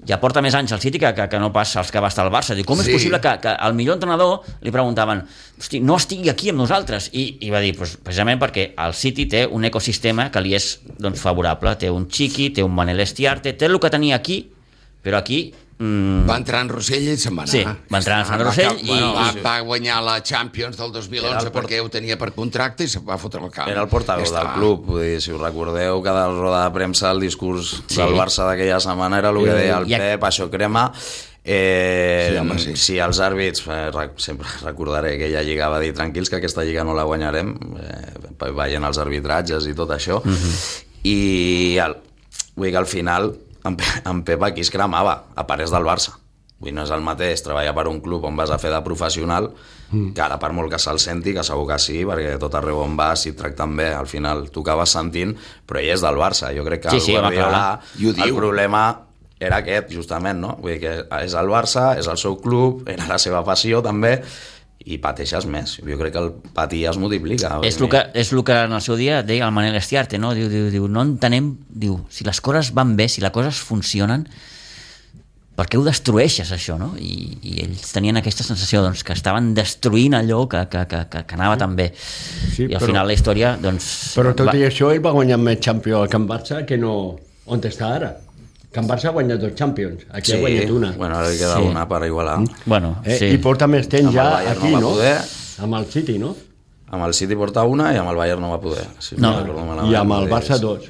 ja 0.08 0.16
porta 0.20 0.40
més 0.42 0.54
anys 0.56 0.72
al 0.72 0.80
City 0.80 0.98
que, 0.98 1.10
que, 1.14 1.26
que 1.28 1.38
no 1.38 1.50
pas 1.52 1.74
els 1.76 1.90
que 1.92 2.00
va 2.00 2.08
estar 2.08 2.24
al 2.24 2.32
Barça. 2.32 2.54
Diu, 2.56 2.64
com 2.64 2.78
Sí. 2.80 2.88
és 2.88 2.96
possible 2.96 3.20
que, 3.20 3.34
que 3.42 3.52
al 3.52 3.74
millor 3.74 3.98
entrenador 3.98 4.40
li 4.62 4.72
preguntaven 4.72 5.22
hosti, 5.58 5.80
no 5.80 5.96
estigui 6.00 6.30
aquí 6.32 6.50
amb 6.50 6.62
nosaltres? 6.62 7.10
I, 7.12 7.38
i 7.46 7.50
va 7.50 7.60
dir, 7.60 7.74
pues, 7.76 7.96
precisament 8.00 8.40
perquè 8.40 8.70
el 8.76 8.94
City 8.94 9.26
té 9.26 9.46
un 9.46 9.64
ecosistema 9.68 10.30
que 10.30 10.40
li 10.40 10.54
és 10.56 10.80
doncs, 10.98 11.20
favorable. 11.20 11.76
Té 11.76 11.90
un 11.90 12.08
Chiqui, 12.08 12.50
té 12.50 12.62
un 12.64 12.72
Manel 12.74 13.00
Estiarte, 13.00 13.52
té 13.52 13.66
el 13.66 13.78
que 13.80 13.90
tenia 13.90 14.16
aquí, 14.16 14.44
però 15.02 15.18
aquí... 15.20 15.52
Mm, 15.80 16.26
Va 16.28 16.34
entrar 16.36 16.60
en 16.60 16.68
Rossell 16.68 17.06
i 17.08 17.16
se'n 17.16 17.32
va 17.38 17.46
anar. 17.46 17.52
Sí, 17.54 17.62
va 17.64 17.98
entrar 18.02 18.18
en 18.20 18.30
Va 18.34 18.36
Rossell 18.44 18.68
cap- 18.68 18.82
i- 18.84 18.98
va, 19.00 19.22
va 19.46 19.54
guanyar 19.64 20.02
la 20.04 20.18
Champions 20.22 20.76
del 20.76 20.92
2011 20.92 21.30
Era 21.30 21.40
el 21.40 21.50
port- 21.50 21.64
perquè 21.70 21.78
ho 21.80 21.88
tenia 21.88 22.18
per 22.20 22.32
contracte 22.36 22.84
i 22.84 22.88
se'n 22.88 23.06
va 23.08 23.16
fotre 23.16 23.40
al 23.40 23.50
camp. 23.50 23.70
Era 23.72 23.80
el 23.80 23.88
portaveu 23.88 24.26
Ja 24.26 24.30
del 24.36 24.46
està. 24.46 24.54
club, 24.58 24.84
vull 24.90 25.00
dir, 25.02 25.22
si 25.24 25.32
us 25.32 25.40
recordeu, 25.40 26.02
cada 26.04 26.26
roda 26.28 26.66
de 26.66 26.74
premsa 26.74 27.10
el 27.12 27.20
discurs 27.20 27.82
Sí. 27.86 27.96
del 27.96 28.12
Barça 28.12 28.44
d'aquella 28.46 28.78
setmana 28.78 29.18
era 29.18 29.30
el 29.30 29.42
que 29.42 29.52
deia 29.56 29.78
el 29.78 29.88
i 29.88 29.94
a- 29.94 29.98
Pep, 29.98 30.22
això 30.28 30.50
crema. 30.50 30.92
Eh, 31.42 32.28
Sí, 32.32 32.36
home, 32.36 32.58
sí. 32.58 32.76
Si 32.76 32.98
els 32.98 33.18
àrbits, 33.18 33.64
eh, 33.66 33.90
sempre 34.18 34.46
recordaré 34.62 35.16
que 35.16 35.28
ella 35.28 35.40
lliga 35.42 35.68
va 35.70 35.80
dir 35.80 35.94
tranquils 35.94 36.28
que 36.28 36.36
aquesta 36.36 36.62
lliga 36.62 36.84
no 36.84 36.92
la 36.92 37.04
guanyarem, 37.04 37.56
eh, 37.80 38.52
veient 38.52 38.84
els 38.84 38.98
arbitratges 38.98 39.66
i 39.66 39.72
tot 39.74 39.88
això, 39.96 40.20
i 41.02 41.78
el, 41.78 41.96
vull 42.54 42.66
dir 42.66 42.72
que 42.72 42.76
al 42.78 42.86
final 42.86 43.32
en, 43.64 43.76
Pe- 43.76 44.02
en 44.10 44.22
Pep 44.24 44.42
aquí 44.42 44.60
es 44.60 44.70
cremava, 44.70 45.24
a 45.34 45.46
parets 45.46 45.70
del 45.72 45.84
Barça. 45.84 46.16
Vull 46.60 46.74
no 46.76 46.82
és 46.84 46.90
el 46.92 47.00
mateix 47.00 47.40
treballar 47.40 47.72
per 47.74 47.86
un 47.88 48.02
club 48.04 48.24
on 48.28 48.36
vas 48.36 48.50
a 48.52 48.58
fer 48.60 48.68
de 48.70 48.82
professional 48.84 49.46
que 49.90 50.20
ara 50.22 50.36
per 50.38 50.52
molt 50.52 50.70
que 50.70 50.78
se'l 50.78 50.98
senti, 51.02 51.32
que 51.34 51.42
segur 51.42 51.64
que 51.66 51.78
sí, 51.82 52.04
perquè 52.06 52.36
tot 52.38 52.54
arreu 52.54 52.78
on 52.84 52.92
vas, 52.98 53.22
si 53.24 53.32
et 53.32 53.36
tracten 53.38 53.72
bé, 53.74 53.88
al 53.96 54.06
final 54.06 54.44
tu 54.54 54.60
acabes 54.62 54.92
sentint, 54.94 55.32
però 55.66 55.80
ell 55.80 55.88
és 55.96 56.04
del 56.04 56.14
Barça. 56.20 56.52
Jo 56.54 56.62
crec 56.68 56.82
que 56.84 56.90
Sí, 56.90 56.96
el 56.96 57.02
sí, 57.02 57.16
home, 57.16 57.22
Guardiola. 57.34 57.80
I 57.98 58.06
ho 58.06 58.10
el 58.12 58.20
diu. 58.20 58.36
problema 58.36 58.82
era 59.40 59.56
aquest, 59.64 59.90
justament, 59.90 60.38
no? 60.38 60.52
Vull 60.60 60.76
dir 60.76 60.80
que 60.84 60.92
és 61.24 61.34
el 61.34 61.48
Barça, 61.48 61.94
és 61.98 62.06
el 62.12 62.18
seu 62.20 62.36
club, 62.38 62.84
era 62.86 63.08
la 63.08 63.18
seva 63.18 63.40
passió 63.42 63.80
també, 63.82 64.20
i 64.84 64.96
pateixes 64.98 65.44
més. 65.46 65.74
Jo 65.84 65.96
crec 66.00 66.14
que 66.14 66.20
el 66.22 66.30
patir 66.56 66.86
es 66.88 66.96
multiplica. 66.98 67.58
És 67.68 67.76
el, 67.80 67.88
que, 67.92 68.00
és 68.16 68.30
el 68.32 68.40
que 68.48 68.54
en 68.64 68.72
el 68.72 68.80
seu 68.80 68.96
dia 68.96 69.22
deia 69.22 69.44
el 69.46 69.52
Manel 69.52 69.76
Estiarte, 69.76 70.18
no? 70.18 70.32
Diu, 70.34 70.48
diu, 70.48 70.70
diu, 70.72 70.86
no 70.88 71.02
entenem, 71.04 71.52
diu, 71.68 71.98
si 72.10 72.24
les 72.24 72.40
coses 72.40 72.72
van 72.74 72.94
bé, 72.96 73.08
si 73.12 73.20
les 73.20 73.30
coses 73.34 73.60
funcionen, 73.60 74.24
per 75.60 75.66
què 75.68 75.76
ho 75.76 75.82
destrueixes, 75.84 76.48
això, 76.56 76.78
no? 76.80 76.94
I, 76.96 77.36
i 77.44 77.58
ells 77.66 77.90
tenien 77.92 78.16
aquesta 78.16 78.46
sensació 78.46 78.80
doncs, 78.80 79.02
que 79.04 79.12
estaven 79.12 79.50
destruint 79.52 80.16
allò 80.16 80.46
que, 80.48 80.62
que, 80.72 80.86
que, 80.88 81.02
que, 81.12 81.24
anava 81.36 81.58
tan 81.60 81.74
bé. 81.76 81.90
Sí, 82.00 82.64
I 82.64 82.70
al 82.72 82.78
però- 82.80 82.88
final 82.94 83.10
la 83.12 83.18
història, 83.18 83.50
doncs... 83.60 83.90
Però 84.16 84.32
tot 84.32 84.48
va- 84.48 84.56
i 84.56 84.64
això, 84.64 84.88
ell 84.94 85.04
va 85.04 85.12
guanyar 85.12 85.36
més 85.42 85.60
Champions 85.60 86.00
al 86.06 86.08
Can 86.08 86.24
Barça 86.30 86.62
que 86.64 86.80
no 86.80 86.94
on 87.50 87.60
està 87.68 87.92
ara. 87.98 88.14
Can 88.72 88.86
Barça 88.86 89.08
ha 89.08 89.10
guanyat 89.12 89.40
dos 89.42 89.54
Champions, 89.58 90.04
aquí 90.12 90.30
Sí, 90.30 90.36
ha 90.36 90.40
guanyat 90.40 90.70
una. 90.70 90.92
bueno, 90.92 91.16
ara 91.18 91.28
li 91.30 91.38
queda 91.38 91.56
Sí. 91.56 91.62
una 91.62 91.88
per 91.88 92.04
igualar. 92.06 92.38
Bueno, 92.66 93.00
eh? 93.04 93.16
sí. 93.18 93.26
I 93.34 93.38
porta 93.38 93.66
més 93.66 93.88
temps 93.88 94.06
Amb 94.06 94.14
ja 94.14 94.50
aquí, 94.52 94.68
no 94.70 94.80
no? 94.80 94.90
poder. 94.94 95.18
Amb 95.58 95.74
el 95.74 95.86
City, 95.86 96.18
no? 96.18 96.36
Amb 96.92 97.04
el 97.06 97.14
City 97.14 97.36
porta 97.36 97.62
una 97.64 97.92
i 97.94 97.96
amb 97.98 98.10
el 98.10 98.16
Bayern 98.16 98.40
no 98.40 98.50
va 98.50 98.60
poder. 98.60 98.84
Si 98.98 99.14
No. 99.16 99.32
malament. 99.44 99.90
I 99.92 99.94
amb 99.94 100.12
el 100.12 100.28
Barça 100.30 100.58
dos. 100.58 100.84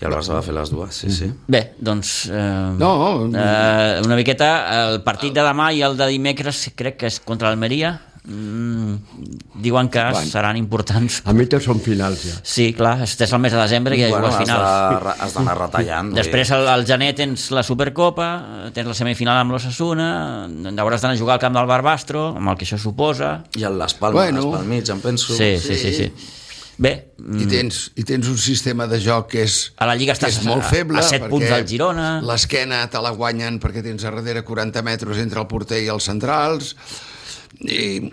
I 0.00 0.04
el 0.04 0.12
Barça 0.12 0.34
va 0.34 0.42
fer 0.42 0.52
les 0.54 0.70
dues, 0.70 0.94
sí, 0.94 1.10
sí. 1.10 1.30
Bé, 1.46 1.74
doncs... 1.78 2.26
Eh, 2.30 2.72
No. 2.78 3.30
Eh, 3.34 4.00
una 4.04 4.16
miqueta, 4.16 4.88
el 4.92 5.02
partit 5.02 5.32
de 5.34 5.40
demà 5.40 5.72
i 5.74 5.80
el 5.82 5.96
de 5.96 6.06
dimecres 6.06 6.70
crec 6.74 6.96
que 6.98 7.06
és 7.06 7.20
contra 7.20 7.48
l'Almeria. 7.48 7.98
Mm, 8.28 8.94
diuen 9.62 9.88
que 9.88 9.98
Bueno. 10.10 10.30
seran 10.30 10.56
importants. 10.56 11.22
A 11.24 11.32
mi 11.32 11.46
tots 11.46 11.64
són 11.64 11.80
finals 11.80 12.24
ja. 12.28 12.34
Sí, 12.44 12.74
clar, 12.76 12.98
estàs 13.06 13.32
al 13.32 13.40
mes 13.40 13.52
de 13.52 13.58
desembre 13.62 13.96
i 13.96 14.02
ja 14.02 14.08
bueno, 14.10 14.26
has 14.28 14.36
finals. 14.36 15.02
de- 15.02 15.14
has 15.24 15.34
d'anar 15.34 15.56
retallant. 15.58 16.12
Després 16.14 16.50
al, 16.52 16.68
al 16.68 16.84
gener 16.86 17.14
tens 17.16 17.50
la 17.50 17.62
Supercopa, 17.62 18.70
tens 18.74 18.86
la 18.86 18.94
semifinal 18.94 19.38
amb 19.40 19.52
l'Ossassuna, 19.52 20.46
hauràs 20.46 21.00
d'anar 21.00 21.14
a 21.16 21.18
jugar 21.18 21.34
al 21.38 21.40
camp 21.40 21.56
del 21.56 21.66
Barbastro, 21.66 22.36
amb 22.36 22.48
el 22.52 22.56
que 22.58 22.66
això 22.66 22.78
suposa. 22.78 23.44
I 23.56 23.64
el 23.64 23.78
Les 23.78 23.94
Palmes, 23.94 24.14
Bueno. 24.32 24.52
pel 24.58 24.66
mig, 24.66 24.88
em 24.90 25.00
penso. 25.00 25.34
Sí, 25.34 25.56
sí, 25.58 25.74
sí. 25.76 25.94
sí. 25.94 26.12
Bé, 26.80 26.92
I 27.18 27.22
mm, 27.22 27.48
tens, 27.48 27.90
I 27.96 28.04
tens 28.04 28.28
un 28.28 28.38
sistema 28.38 28.86
de 28.86 29.00
joc 29.00 29.30
que 29.32 29.42
és, 29.42 29.72
A 29.78 29.86
la 29.86 29.96
Lliga 29.96 30.12
que 30.14 30.20
estàs 30.26 30.38
és 30.38 30.44
molt 30.44 30.62
a- 30.62 30.68
feble. 30.68 30.98
a 31.00 31.02
set 31.02 31.22
perquè 31.24 31.28
punts 31.30 31.48
del 31.48 31.66
Girona. 31.66 32.20
L'esquena 32.22 32.88
te 32.88 33.00
la 33.02 33.10
guanyen 33.10 33.58
perquè 33.58 33.82
tens 33.82 34.04
a 34.04 34.12
darrere 34.12 34.44
40 34.44 34.82
metres 34.82 35.18
entre 35.18 35.40
el 35.40 35.46
porter 35.48 35.82
i 35.82 35.88
els 35.88 36.04
centrals. 36.04 36.76
I, 37.60 38.10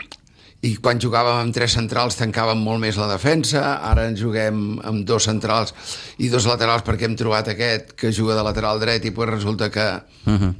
i 0.65 0.75
quan 0.81 0.97
jugàvem 0.99 1.37
amb 1.43 1.53
tres 1.53 1.75
centrals 1.77 2.17
tancàvem 2.17 2.57
molt 2.57 2.79
més 2.81 2.97
la 2.97 3.07
defensa, 3.11 3.75
ara 3.85 4.07
en 4.09 4.15
juguem 4.17 4.79
amb 4.83 5.05
dos 5.05 5.23
centrals 5.29 5.73
i 6.17 6.29
dos 6.33 6.47
laterals 6.49 6.81
perquè 6.87 7.05
hem 7.05 7.15
trobat 7.19 7.47
aquest 7.53 7.91
que 7.93 8.11
juga 8.11 8.33
de 8.35 8.43
lateral 8.47 8.79
dret 8.81 9.05
i 9.05 9.11
pues 9.11 9.29
resulta 9.29 9.69
que 9.69 9.85
Mhm. 10.25 10.55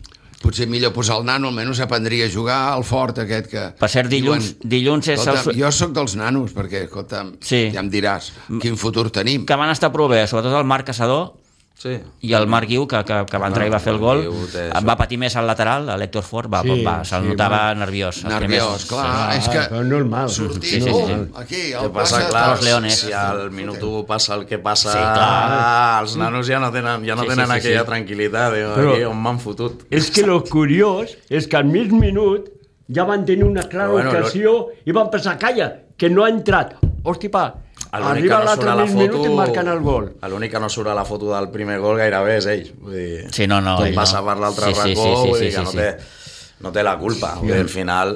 potser 0.46 0.68
millor 0.70 0.94
posar 0.94 1.18
el 1.18 1.26
nano, 1.26 1.48
almenys 1.48 1.80
aprendria 1.80 2.28
a 2.28 2.30
jugar, 2.30 2.78
el 2.78 2.84
fort 2.84 3.18
aquest 3.18 3.48
que... 3.50 3.64
Per 3.80 3.90
cert, 3.90 4.12
dilluns- 4.12 4.58
dilluns 4.62 5.08
és 5.08 5.20
escolta, 5.20 5.50
el- 5.50 5.58
Jo 5.58 5.72
sóc 5.72 5.92
dels 5.92 6.16
nanos, 6.16 6.54
perquè, 6.54 6.84
escolta, 6.86 7.26
Sí. 7.42 7.72
ja 7.74 7.80
em 7.80 7.90
diràs 7.90 8.32
quin 8.62 8.78
futur 8.78 9.10
tenim. 9.10 9.46
que 9.48 9.56
van 9.56 9.72
estar 9.72 9.92
prou 9.92 10.08
bé, 10.08 10.28
sobretot 10.28 10.54
el 10.60 10.64
Marc 10.70 10.86
Caçador, 10.86 11.34
Sí. 11.78 11.92
i 12.24 12.32
el 12.34 12.48
Marc 12.48 12.70
Guiu, 12.70 12.86
que, 12.88 13.02
que, 13.04 13.16
que 13.30 13.38
va 13.38 13.48
entrar 13.52 13.66
i 13.68 13.70
va 13.70 13.80
fer 13.84 13.92
el 13.94 14.00
gol, 14.00 14.22
té 14.50 14.62
va 14.88 14.94
patir 14.98 15.18
més 15.20 15.36
al 15.36 15.46
lateral, 15.46 15.90
l'Hèctor 16.00 16.24
Fort 16.24 16.48
va, 16.50 16.62
Sí, 16.64 16.78
va, 16.86 16.94
se'l 17.04 17.26
sí, 17.26 17.34
notava 17.34 17.58
Marc. 17.68 17.80
nerviós. 17.82 18.22
els 18.24 18.32
Nerviós, 18.32 18.86
clar, 18.90 19.06
Ah, 19.06 19.36
és 19.36 19.50
que... 19.52 19.60
però 19.70 19.82
normal. 19.84 20.30
Sortir, 20.32 20.70
Sí, 20.70 20.80
sí, 20.82 20.88
sí. 20.88 20.92
pum, 20.92 21.26
aquí, 21.36 21.60
el 21.74 21.92
passa, 21.92 22.16
passa... 22.22 22.30
clar, 22.30 22.46
Los 22.56 22.64
Leones. 22.64 22.96
si 23.02 23.12
al 23.12 23.52
minut 23.52 23.84
1 23.84 24.06
passa 24.08 24.36
el 24.40 24.46
que 24.46 24.58
passa, 24.58 24.94
Sí, 24.94 24.98
clar. 24.98 26.02
els 26.02 26.16
nanos 26.18 26.48
ja 26.48 26.60
no 26.64 26.72
tenen, 26.72 27.04
ja 27.06 27.14
no 27.20 27.24
Sí, 27.24 27.28
tenen 27.36 27.46
sí, 27.46 27.52
sí, 27.52 27.58
aquella 27.60 27.82
sí. 27.84 27.88
tranquil·litat, 27.92 28.54
diu, 28.56 28.70
Però- 28.80 28.94
aquí 28.96 29.04
on 29.12 29.22
m'han 29.22 29.40
fotut. 29.44 29.84
És 29.92 30.10
que 30.12 30.26
lo 30.26 30.40
curiós 30.44 31.18
és 31.30 31.46
que 31.48 31.58
al 31.58 31.66
mig 31.66 31.92
minut 31.92 32.50
ja 32.88 33.04
van 33.04 33.26
tenir 33.26 33.44
una 33.44 33.68
clara 33.68 33.90
Però 33.92 34.00
bueno, 34.00 34.12
ocasió 34.16 34.56
i 34.86 34.92
van 34.96 35.12
pensar, 35.12 35.38
calla, 35.38 35.74
que 35.98 36.10
no 36.10 36.24
ha 36.24 36.30
entrat. 36.30 36.78
Hosti, 37.04 37.28
pa, 37.30 37.54
L'únic 38.02 38.28
que 38.30 38.38
no 38.44 38.54
surt 38.56 38.68
a 38.72 38.76
la 38.76 38.86
minut 38.86 39.04
i 39.06 39.18
foto... 39.18 39.34
marquen 39.38 39.68
el 39.72 39.80
gol. 39.86 40.10
L'únic 40.32 40.52
que 40.56 40.60
no 40.64 40.70
surt 40.74 40.92
a 40.92 40.96
la 40.98 41.06
foto 41.06 41.32
del 41.34 41.50
primer 41.54 41.80
gol 41.84 41.98
gairebé 42.02 42.38
és 42.42 42.48
ell. 42.52 42.70
Vull 42.82 42.94
dir, 42.98 43.26
Sí, 43.32 43.48
no, 43.48 43.62
no, 43.62 43.78
Tot 43.80 43.88
ell 43.90 43.96
passa 43.98 44.22
no. 44.22 44.28
per 44.30 44.38
l'altre 44.42 44.72
Sí, 44.72 44.74
sí, 44.74 44.80
racó, 44.80 45.04
sí, 45.06 45.16
sí, 45.22 45.30
vull 45.30 45.40
sí, 45.40 45.46
dir 45.46 45.52
que 45.52 45.58
sí, 45.58 45.64
no, 45.64 45.72
sí. 45.72 45.78
té, 45.78 46.60
no 46.66 46.72
té 46.76 46.84
la 46.84 46.96
culpa. 47.00 47.36
Vull 47.42 47.54
dir, 47.54 47.62
al 47.66 47.70
final 47.72 48.16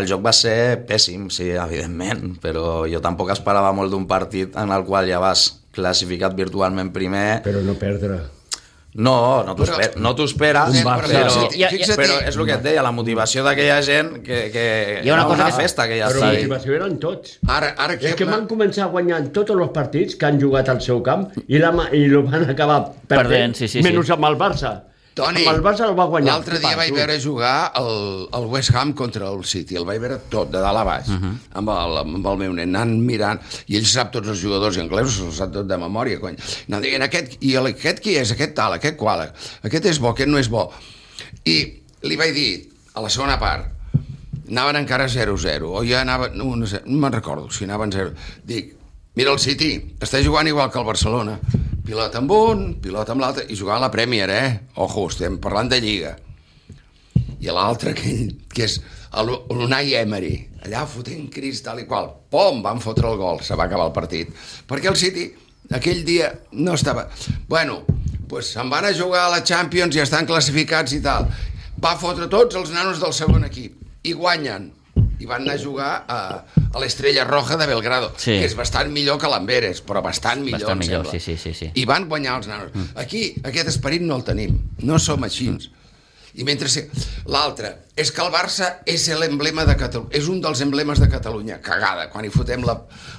el 0.00 0.06
joc 0.06 0.20
va 0.24 0.32
ser 0.36 0.58
pèssim, 0.86 1.28
sí, 1.34 1.48
evidentment, 1.50 2.36
però 2.42 2.84
jo 2.90 3.00
tampoc 3.02 3.32
esperava 3.34 3.72
molt 3.74 3.90
d'un 3.90 4.06
partit 4.10 4.54
en 4.60 4.70
el 4.70 4.84
qual 4.86 5.08
ja 5.10 5.18
vas 5.22 5.48
classificat 5.74 6.36
virtualment 6.38 6.92
primer. 6.94 7.40
Però 7.42 7.62
no 7.62 7.74
perdre. 7.78 8.20
No, 8.92 9.44
no 9.44 9.54
t'ho 9.54 9.62
Però- 9.62 9.74
espera, 9.76 10.66
no 10.66 10.74
Eh, 10.74 10.82
Barça. 10.84 11.06
però, 11.14 11.30
Sí, 11.50 11.58
ja- 11.60 11.70
ja- 11.70 11.94
però 11.96 12.16
és 12.26 12.36
el 12.36 12.44
que 12.46 12.52
et 12.54 12.62
deia, 12.62 12.82
la 12.82 12.90
motivació 12.90 13.44
d'aquella 13.44 13.80
gent 13.86 14.16
que, 14.24 14.50
que 14.50 15.00
Hi 15.04 15.08
ha 15.08 15.14
una 15.14 15.24
cosa 15.28 15.44
una 15.44 15.50
que- 15.56 15.62
festa 15.62 15.86
que 15.86 15.98
ja 16.00 16.08
Però 16.08 16.16
està 16.16 16.20
la 16.24 16.30
ahí. 16.30 16.36
motivació 16.38 16.74
eren 16.74 16.98
tots. 16.98 17.38
Ara, 17.46 17.74
ara 17.78 17.94
aquí... 17.94 18.06
És 18.06 18.14
que 18.16 18.24
van 18.24 18.48
començar 18.48 18.90
guanyant 18.90 19.30
tots 19.32 19.50
els 19.54 19.70
partits 19.70 20.16
que 20.16 20.26
han 20.26 20.40
jugat 20.40 20.68
al 20.68 20.80
seu 20.80 21.00
camp 21.02 21.28
i, 21.46 21.58
la, 21.58 21.72
i 21.92 22.06
lo 22.08 22.24
van 22.24 22.50
acabar 22.50 22.80
perdent, 23.06 23.28
Perdent, 23.28 23.54
sí, 23.54 23.68
sí, 23.68 23.78
sí. 23.80 23.84
menys 23.88 24.10
amb 24.10 24.24
el 24.24 24.36
Barça. 24.36 24.80
Toni, 25.18 25.42
Amb 25.42 25.56
el 25.56 25.62
Barça 25.64 25.86
el 25.88 25.96
va 25.98 26.06
guanyar. 26.10 26.36
L'altre 26.36 26.60
dia 26.62 26.76
vaig 26.78 26.92
veure 26.94 27.16
jugar 27.22 27.72
el, 27.80 28.28
el 28.36 28.46
West 28.52 28.74
Ham 28.76 28.92
contra 28.94 29.26
el 29.26 29.42
City. 29.48 29.76
El 29.80 29.86
vaig 29.88 29.98
veure 30.02 30.20
tot, 30.30 30.52
de 30.52 30.62
dalt 30.62 30.80
a 30.80 30.84
baix, 30.86 31.08
uh 31.10 31.18
-huh. 31.18 31.32
amb, 31.60 31.72
el, 31.74 31.98
amb 32.04 32.26
el 32.32 32.38
meu 32.44 32.52
nen, 32.52 32.76
anant 32.76 32.94
mirant. 33.02 33.40
I 33.66 33.76
ell 33.76 33.86
sap 33.86 34.12
tots 34.12 34.28
els 34.28 34.40
jugadors 34.40 34.78
anglesos, 34.78 35.16
se'ls 35.16 35.36
sap 35.42 35.52
tot 35.52 35.66
de 35.66 35.76
memòria, 35.76 36.20
cony. 36.20 36.36
Anant 36.68 36.82
dient, 36.82 37.02
aquest, 37.02 37.36
i 37.40 37.54
el, 37.56 37.66
aquest 37.66 38.00
qui 38.00 38.16
és, 38.16 38.30
aquest 38.30 38.54
tal, 38.54 38.72
aquest 38.72 38.96
qual, 38.96 39.26
aquest 39.62 39.84
és 39.84 39.98
bo, 39.98 40.10
aquest 40.10 40.28
no 40.28 40.38
és 40.38 40.48
bo. 40.48 40.72
I 41.44 41.82
li 42.02 42.16
vaig 42.16 42.32
dir, 42.34 42.68
a 42.94 43.00
la 43.02 43.08
segona 43.08 43.38
part, 43.38 43.66
anaven 44.48 44.76
encara 44.76 45.08
0-0, 45.08 45.70
o 45.70 45.84
ja 45.84 46.00
anaven, 46.00 46.36
no, 46.36 46.56
no, 46.56 46.66
sé, 46.66 46.82
no 46.86 46.98
me'n 46.98 47.12
recordo 47.12 47.50
si 47.50 47.64
anaven 47.64 47.92
0. 47.92 48.14
Dic, 48.44 48.74
mira 49.16 49.32
el 49.34 49.40
City, 49.42 49.72
està 50.00 50.20
jugant 50.24 50.48
igual 50.48 50.70
que 50.70 50.80
el 50.80 50.88
Barcelona. 50.88 51.38
Pilota 51.86 52.20
amb 52.20 52.32
un, 52.34 52.64
pilota 52.82 53.14
amb 53.14 53.24
l'altre, 53.24 53.46
i 53.50 53.58
jugant 53.58 53.80
a 53.80 53.86
la 53.86 53.90
Premier, 53.92 54.28
eh? 54.30 54.50
Ojo, 54.84 55.08
estem 55.10 55.40
parlant 55.42 55.70
de 55.72 55.80
Lliga. 55.82 56.14
I 57.40 57.50
l'altre, 57.50 57.94
que, 57.98 58.16
que 58.52 58.66
és 58.68 58.78
l'Unai 59.26 59.96
Emery, 59.98 60.34
allà 60.64 60.84
fotent 60.86 61.28
cris 61.32 61.64
tal 61.66 61.80
i 61.82 61.86
qual, 61.88 62.10
pom, 62.30 62.60
van 62.62 62.82
fotre 62.82 63.08
el 63.10 63.18
gol, 63.18 63.40
se 63.42 63.58
va 63.58 63.66
acabar 63.66 63.88
el 63.90 63.96
partit. 63.96 64.30
Perquè 64.68 64.92
el 64.92 64.98
City 65.00 65.30
aquell 65.74 66.04
dia 66.04 66.32
no 66.52 66.74
estava... 66.74 67.08
Bueno, 67.48 67.82
pues 68.30 68.52
se'n 68.54 68.70
van 68.70 68.86
a 68.86 68.94
jugar 68.94 69.26
a 69.26 69.32
la 69.32 69.44
Champions 69.44 69.96
i 69.96 70.02
estan 70.04 70.26
classificats 70.26 70.94
i 70.94 71.00
tal. 71.02 71.26
Va 71.82 71.96
fotre 71.98 72.28
tots 72.30 72.58
els 72.58 72.70
nanos 72.74 73.00
del 73.02 73.14
segon 73.16 73.46
equip 73.48 74.06
i 74.06 74.14
guanyen. 74.14 74.70
I 75.20 75.26
van 75.28 75.42
anar 75.44 75.54
a 75.58 75.60
jugar 75.62 75.90
a, 76.08 76.18
a 76.72 76.80
l'Estrella 76.80 77.24
Roja 77.28 77.56
de 77.60 77.66
Belgrado, 77.68 78.12
Sí. 78.16 78.38
que 78.40 78.46
és 78.48 78.54
bastant 78.56 78.88
millor 78.92 79.18
que 79.20 79.28
l'Amberes, 79.28 79.82
però 79.84 80.00
bastant 80.02 80.40
millor, 80.40 80.60
Bastant 80.64 80.78
millor, 80.80 81.04
sembla. 81.04 81.20
sí, 81.20 81.36
sí, 81.36 81.36
sí, 81.36 81.52
sí. 81.54 81.70
I 81.74 81.84
van 81.84 82.08
guanyar 82.08 82.38
els 82.40 82.48
nanos. 82.48 82.72
Aquí, 82.96 83.34
aquest 83.44 83.68
esperit 83.68 84.02
no 84.02 84.16
el 84.16 84.24
tenim. 84.24 84.56
No 84.80 84.98
som 84.98 85.22
així. 85.28 85.50
I 86.40 86.44
mentre 86.46 86.68
se... 86.70 86.84
l'altre, 87.26 87.72
és 87.98 88.12
que 88.14 88.22
el 88.22 88.30
Barça 88.32 88.76
és 88.86 89.08
l'emblema 89.18 89.64
de 89.66 89.74
Catalunya, 89.76 90.14
és 90.16 90.28
un 90.30 90.40
dels 90.40 90.60
emblemes 90.62 91.00
de 91.02 91.08
Catalunya. 91.10 91.58
Cagada. 91.60 92.08
Quan 92.12 92.24
hi 92.24 92.30
fotem 92.30 92.62
la, 92.64 92.76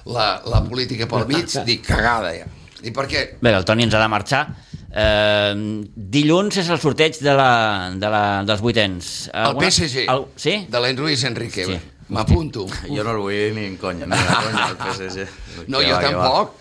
la, 0.07 0.27
la 0.47 0.61
política 0.63 1.05
pel 1.11 1.27
mig, 1.27 1.51
dic 1.67 1.83
cagada 1.85 2.31
ja. 2.37 2.47
I 2.81 2.89
per 2.95 3.05
què? 3.11 3.25
Bé, 3.43 3.51
el 3.53 3.65
Toni 3.67 3.83
ens 3.85 3.93
ha 3.93 3.99
de 4.01 4.07
marxar. 4.09 4.45
Eh, 4.91 5.53
dilluns 5.95 6.57
és 6.59 6.69
el 6.69 6.79
sorteig 6.83 7.19
de 7.23 7.35
la, 7.37 7.51
de 7.95 8.11
la, 8.11 8.23
dels 8.47 8.63
vuitens. 8.63 9.11
El 9.33 9.59
PSG, 9.59 10.05
El, 10.11 10.25
sí? 10.35 10.57
de 10.69 10.83
l'Enruiz 10.83 11.23
Enrique. 11.29 11.65
Sí. 11.65 11.79
M'apunto. 12.11 12.65
Jo 12.89 13.05
no 13.07 13.13
el 13.15 13.21
vull 13.23 13.53
ni 13.55 13.69
en 13.69 13.77
conya, 13.79 14.07
ni 14.09 14.17
de 14.19 14.33
conya, 14.35 14.65
el 14.73 14.79
PSG. 14.81 15.27
No, 15.71 15.79
jo 15.79 16.01
tampoc. 16.03 16.57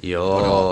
Jo, 0.00 0.22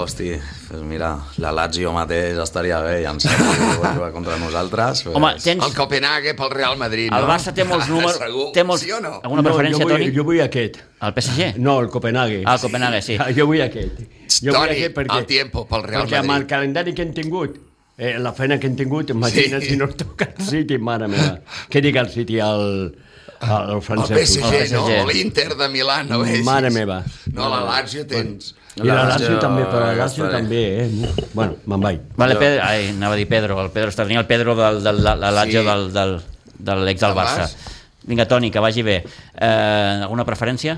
hosti, 0.03 0.31
pues 0.69 0.83
mira, 0.87 1.17
la 1.43 1.51
Lazio 1.51 1.91
mateix 1.93 2.39
estaria 2.39 2.79
bé, 2.81 3.01
ja 3.03 3.11
en 3.11 3.19
sé, 3.21 3.29
que 3.35 3.99
va 3.99 4.13
contra 4.15 4.37
nosaltres. 4.39 5.03
Pues, 5.03 5.17
Home, 5.19 5.33
tens... 5.43 5.65
El 5.67 5.75
Copenhague 5.75 6.35
pel 6.39 6.51
Real 6.53 6.77
Madrid, 6.79 7.11
no? 7.11 7.19
El 7.19 7.27
Barça 7.27 7.51
té 7.53 7.65
molts 7.67 7.89
números... 7.93 8.21
Segur. 8.21 8.53
Té 8.55 8.63
molts... 8.63 8.85
Sí 8.85 8.93
o 8.95 9.01
no? 9.03 9.17
Alguna 9.25 9.43
preferència, 9.43 9.81
no, 9.83 9.89
jo 9.89 9.89
vull, 9.91 10.05
Toni? 10.05 10.13
Jo 10.15 10.25
vull 10.29 10.43
aquest. 10.45 10.79
El 11.03 11.15
PSG? 11.17 11.49
No, 11.59 11.81
el 11.83 11.89
Copenhague. 11.91 12.43
Ah, 12.47 12.55
el 12.55 12.61
Copenhague, 12.69 13.01
sí. 13.03 13.17
Jo 13.39 13.47
vull 13.51 13.65
aquest. 13.67 13.99
Jo 14.37 14.53
vull 14.53 14.61
Toni, 14.61 14.77
aquest 14.77 14.95
perquè, 15.01 15.19
el 15.19 15.27
tiempo 15.33 15.65
pel 15.73 15.83
Real 15.89 16.05
perquè 16.07 16.21
amb 16.21 16.29
el 16.29 16.33
Madrid. 16.37 16.51
calendari 16.53 16.95
que 16.95 17.03
hem 17.09 17.11
tingut, 17.17 17.57
eh, 17.99 18.13
la 18.23 18.33
feina 18.37 18.61
que 18.63 18.71
hem 18.71 18.77
tingut, 18.79 19.11
imagina't 19.11 19.65
Sí. 19.67 19.73
si 19.75 19.81
no 19.81 19.89
toca 19.91 20.29
el 20.37 20.47
City, 20.47 20.79
mare 20.79 21.09
meva. 21.11 21.41
Què 21.73 21.83
dic 21.83 21.99
el 21.99 22.13
City, 22.15 22.39
el, 22.39 22.95
el 23.43 23.75
El 23.75 23.83
francès? 23.83 24.23
PSG, 24.23 24.55
El 24.63 24.73
no? 24.79 24.85
PSG. 24.87 25.03
L'Inter 25.11 25.49
de 25.59 25.69
Milà, 25.75 25.99
no 26.07 26.23
veixis. 26.23 26.47
Mare 26.47 26.71
meva. 26.71 27.03
No, 27.35 27.51
la 27.51 27.65
Lazio 27.73 28.07
tens... 28.07 28.55
I 28.77 28.85
la 28.85 28.95
Lazio 29.07 29.25
Lazio, 29.31 29.39
també, 29.41 29.63
però 29.65 29.81
la 29.87 29.93
Lazio 29.97 30.27
també, 30.29 30.63
eh? 30.85 31.13
Bueno, 31.33 31.55
me'n 31.65 31.81
vaig. 31.81 32.01
Vale, 32.17 32.35
Jo- 32.35 32.41
Pedro, 32.41 32.63
ai, 32.67 32.89
anava 32.91 33.15
a 33.15 33.17
dir 33.17 33.27
Pedro, 33.29 33.57
el 33.63 33.71
Pedro 33.73 33.89
està 33.89 34.05
tenint 34.05 34.21
el 34.21 34.27
Pedro 34.29 34.55
del, 34.59 34.83
del, 34.85 35.03
del, 35.03 35.21
de 35.25 35.31
l'Atge 35.33 35.61
Sí. 35.63 35.65
del, 35.65 35.87
del, 35.95 36.13
de 36.59 36.77
l'ex 36.85 37.01
del 37.01 37.15
Barça. 37.17 37.39
vas? 37.47 37.57
Vinga, 38.07 38.27
Toni, 38.29 38.51
que 38.51 38.61
vagi 38.61 38.83
bé. 38.83 38.99
Eh, 39.35 40.01
alguna 40.03 40.25
preferència? 40.29 40.77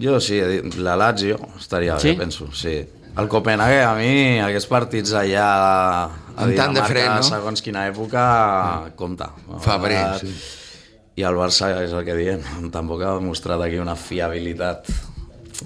Jo 0.00 0.20
sí, 0.20 0.38
la 0.78 0.94
Lazio 0.96 1.40
estaria 1.58 1.98
Sí? 1.98 2.10
bé, 2.12 2.16
penso, 2.18 2.52
sí. 2.52 2.76
El 3.18 3.26
Copenhague, 3.28 3.80
a 3.82 3.94
mi, 3.98 4.38
aquests 4.38 4.68
partits 4.70 5.12
allà 5.18 5.46
a 5.48 6.44
Amb 6.44 6.54
tant 6.54 6.72
de 6.76 6.82
fred, 6.86 7.08
no? 7.10 7.22
segons 7.26 7.60
quina 7.60 7.88
època, 7.88 8.92
compta. 8.94 9.32
Febrer, 9.60 10.04
sí. 10.20 10.30
I 11.16 11.24
el 11.26 11.34
Barça, 11.34 11.72
és 11.82 11.90
el 11.92 12.04
que 12.06 12.14
diem, 12.14 12.44
tampoc 12.70 13.02
ha 13.02 13.16
demostrat 13.18 13.60
aquí 13.66 13.80
una 13.82 13.96
fiabilitat. 13.96 14.86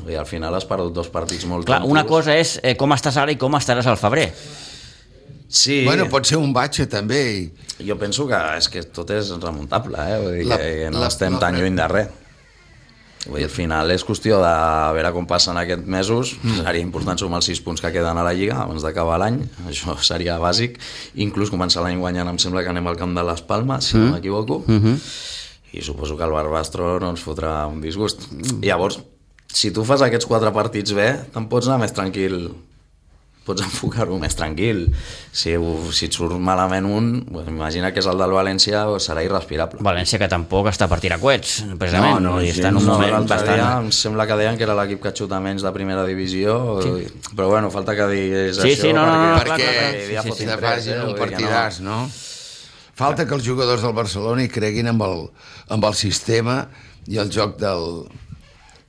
I 0.08 0.14
al 0.18 0.26
final 0.26 0.54
has 0.54 0.64
perdut 0.66 0.92
dos 0.94 1.08
partits 1.08 1.44
molt 1.46 1.64
Clar, 1.66 1.78
tontos. 1.80 1.90
una 1.92 2.04
cosa 2.06 2.34
és 2.36 2.58
eh, 2.62 2.74
com 2.76 2.90
estàs 2.92 3.16
ara 3.16 3.32
i 3.32 3.36
com 3.36 3.52
estaràs 3.54 3.86
al 3.86 3.96
febrer. 3.96 4.32
Sí, 5.48 5.84
Bueno, 5.84 6.08
pot 6.10 6.26
ser 6.26 6.38
un 6.38 6.52
batxe, 6.52 6.86
també. 6.90 7.20
i- 7.78 7.86
jo 7.86 7.96
penso 7.98 8.26
que 8.26 8.34
és 8.58 8.68
que 8.68 8.82
tot 8.82 9.10
és 9.10 9.30
remuntable, 9.40 9.96
eh? 9.98 10.18
Vull 10.20 10.38
dir 10.38 10.46
La- 10.46 10.58
que 10.58 10.90
no 10.90 10.98
la- 11.00 11.06
estem 11.08 11.32
la- 11.34 11.38
tan 11.38 11.54
lluny 11.60 11.76
de 11.76 11.88
res. 11.88 12.08
Vull 13.26 13.36
dir, 13.38 13.44
al 13.44 13.50
final 13.50 13.90
és 13.90 14.04
qüestió 14.04 14.36
de 14.42 14.92
veure 14.94 15.12
com 15.12 15.26
passen 15.26 15.56
aquests 15.56 15.86
mesos. 15.86 16.36
Mm. 16.42 16.64
Seria 16.64 16.80
important 16.82 17.18
sumar 17.18 17.36
els 17.38 17.46
sis 17.46 17.60
punts 17.60 17.80
que 17.80 17.90
queden 17.92 18.18
a 18.18 18.22
la 18.24 18.34
Lliga 18.34 18.62
abans 18.62 18.82
d'acabar 18.82 19.18
l'any. 19.18 19.38
Això 19.68 19.96
seria 20.02 20.38
bàsic. 20.38 20.76
Inclús 21.14 21.50
començar 21.50 21.82
l'any 21.82 21.98
guanyant, 21.98 22.28
em 22.28 22.38
sembla 22.38 22.62
que 22.62 22.68
anem 22.68 22.86
al 22.86 22.96
camp 22.96 23.14
de 23.16 23.22
les 23.22 23.40
Palmes, 23.42 23.84
si 23.84 23.96
mm. 23.96 24.04
no 24.04 24.12
m'equivoco. 24.12 24.64
Mm 24.66 24.80
-hmm. 24.82 24.98
I 25.72 25.82
suposo 25.82 26.16
que 26.16 26.24
el 26.24 26.30
Barbastro 26.30 27.00
no 27.00 27.10
ens 27.10 27.20
fotrà 27.24 27.66
un 27.66 27.80
disgust. 27.80 28.30
Mm. 28.30 28.60
Llavors, 28.62 29.00
si 29.54 29.70
tu 29.74 29.86
fas 29.86 30.02
aquests 30.02 30.26
quatre 30.28 30.50
partits 30.54 30.94
bé, 30.96 31.10
te'n 31.34 31.48
pots 31.50 31.70
anar 31.70 31.84
més 31.84 31.94
tranquil 31.94 32.48
pots 33.44 33.64
enfocar-ho 33.64 34.16
més 34.20 34.34
tranquil. 34.36 34.86
Si, 35.34 35.52
si 35.94 36.08
et 36.08 36.16
surt 36.16 36.36
malament 36.40 36.86
un, 36.88 37.10
pues, 37.28 37.48
imagina 37.52 37.92
que 37.92 38.00
és 38.00 38.08
el 38.10 38.20
del 38.20 38.32
València, 38.34 38.84
pues, 38.88 39.08
serà 39.10 39.24
irrespirable. 39.26 39.84
València 39.84 40.20
que 40.20 40.28
tampoc 40.32 40.70
està 40.72 40.88
per 40.90 41.00
tirar 41.04 41.20
coets, 41.22 41.58
precisament. 41.80 42.16
no, 42.24 42.38
no, 42.38 42.42
i 42.44 42.50
està 42.54 42.70
en 42.72 42.80
un 42.80 42.88
no, 42.88 42.96
moment 42.96 43.28
bastant... 43.28 43.52
dia 43.52 43.70
em 43.82 43.90
sembla 43.94 44.26
que 44.30 44.38
deien 44.40 44.60
que 44.60 44.66
era 44.66 44.76
l'equip 44.80 45.02
que 45.04 45.14
xuta 45.16 45.40
menys 45.44 45.66
de 45.66 45.74
primera 45.76 46.06
divisió, 46.08 46.56
sí. 46.84 47.10
però 47.34 47.50
bueno, 47.52 47.70
falta 47.74 47.96
que 47.98 48.08
diguis 48.12 48.56
Sí, 48.60 48.72
això, 48.72 48.88
sí, 48.88 48.94
no, 48.96 49.04
no, 49.04 49.18
no, 49.20 49.36
perquè, 49.42 49.58
clar, 49.60 49.60
clar, 49.60 49.84
clar. 49.84 49.92
perquè 49.92 50.14
ja 50.14 50.24
Sí, 50.24 50.28
sí, 50.28 50.32
fotin 50.32 50.48
Si 50.48 50.50
te 50.50 50.56
tres, 50.56 50.70
facin 50.70 51.04
un 51.04 51.14
partidàs, 51.20 51.82
no? 51.84 52.00
Falta 52.94 53.26
que 53.26 53.34
els 53.34 53.44
jugadors 53.44 53.82
del 53.82 53.94
Barcelona 53.96 54.44
hi 54.44 54.50
creguin 54.54 54.88
amb 54.92 55.02
el, 55.04 55.24
amb 55.74 55.88
el 55.90 55.96
sistema 55.98 56.62
i 57.10 57.18
el 57.20 57.28
joc 57.34 57.58
del, 57.60 58.04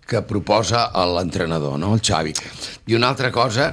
que 0.05 0.21
proposa 0.21 0.87
l'entrenador, 1.15 1.79
no? 1.81 1.93
el 1.95 2.01
Xavi. 2.05 2.33
I 2.87 2.97
una 2.97 3.09
altra 3.09 3.31
cosa, 3.33 3.71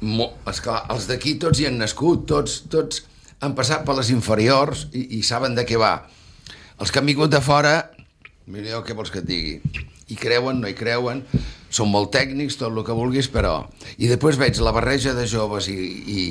esclar, 0.00 0.82
els 0.92 1.06
d'aquí 1.08 1.36
tots 1.40 1.60
hi 1.60 1.68
han 1.70 1.78
nascut, 1.80 2.26
tots, 2.28 2.62
tots 2.72 3.04
han 3.40 3.54
passat 3.56 3.86
per 3.86 3.96
les 3.96 4.10
inferiors 4.12 4.86
i, 4.92 5.06
i 5.18 5.22
saben 5.24 5.56
de 5.56 5.64
què 5.68 5.80
va. 5.80 5.94
Els 6.80 6.92
que 6.92 7.00
han 7.00 7.08
vingut 7.08 7.32
de 7.32 7.40
fora, 7.44 7.74
mira 8.52 8.74
jo 8.74 8.82
què 8.84 8.96
vols 8.96 9.12
que 9.12 9.22
et 9.22 9.28
digui, 9.28 9.86
hi 10.10 10.18
creuen, 10.20 10.60
no 10.60 10.68
hi 10.68 10.76
creuen, 10.76 11.22
són 11.70 11.88
molt 11.92 12.10
tècnics, 12.12 12.58
tot 12.60 12.72
el 12.72 12.82
que 12.84 12.96
vulguis, 12.96 13.30
però... 13.32 13.62
I 14.00 14.10
després 14.10 14.40
veig 14.40 14.58
la 14.60 14.74
barreja 14.74 15.14
de 15.16 15.26
joves 15.28 15.68
i, 15.70 15.76
i, 15.76 16.24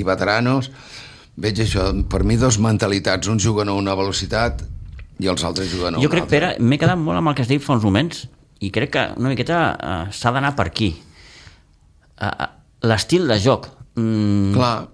i 0.00 0.06
veteranos, 0.06 0.70
veig 1.38 1.60
això, 1.62 1.90
per 2.10 2.24
mi 2.26 2.38
dos 2.40 2.58
mentalitats, 2.62 3.30
uns 3.30 3.44
juguen 3.44 3.70
a 3.70 3.76
una 3.78 3.94
velocitat 3.98 4.64
i 5.18 5.28
els 5.30 5.44
altres 5.44 5.70
juguen 5.70 5.94
a 5.94 6.02
Jo 6.02 6.08
una 6.08 6.14
crec, 6.14 6.26
altra. 6.26 6.34
Pere, 6.34 6.50
m'he 6.62 6.78
quedat 6.80 6.98
molt 6.98 7.20
amb 7.20 7.30
el 7.30 7.38
que 7.38 7.44
has 7.44 7.50
dit 7.50 7.62
fa 7.62 7.76
uns 7.76 7.86
moments 7.86 8.24
i 8.60 8.70
crec 8.74 8.92
que 8.94 9.04
una 9.20 9.30
miqueta 9.32 9.58
uh, 9.74 9.98
s'ha 10.14 10.32
d'anar 10.34 10.54
per 10.58 10.68
aquí. 10.70 10.92
Uh, 12.18 12.48
L'estil 12.88 13.26
de 13.30 13.36
joc. 13.42 13.68
Mm, 13.98 14.52
Clar, 14.54 14.88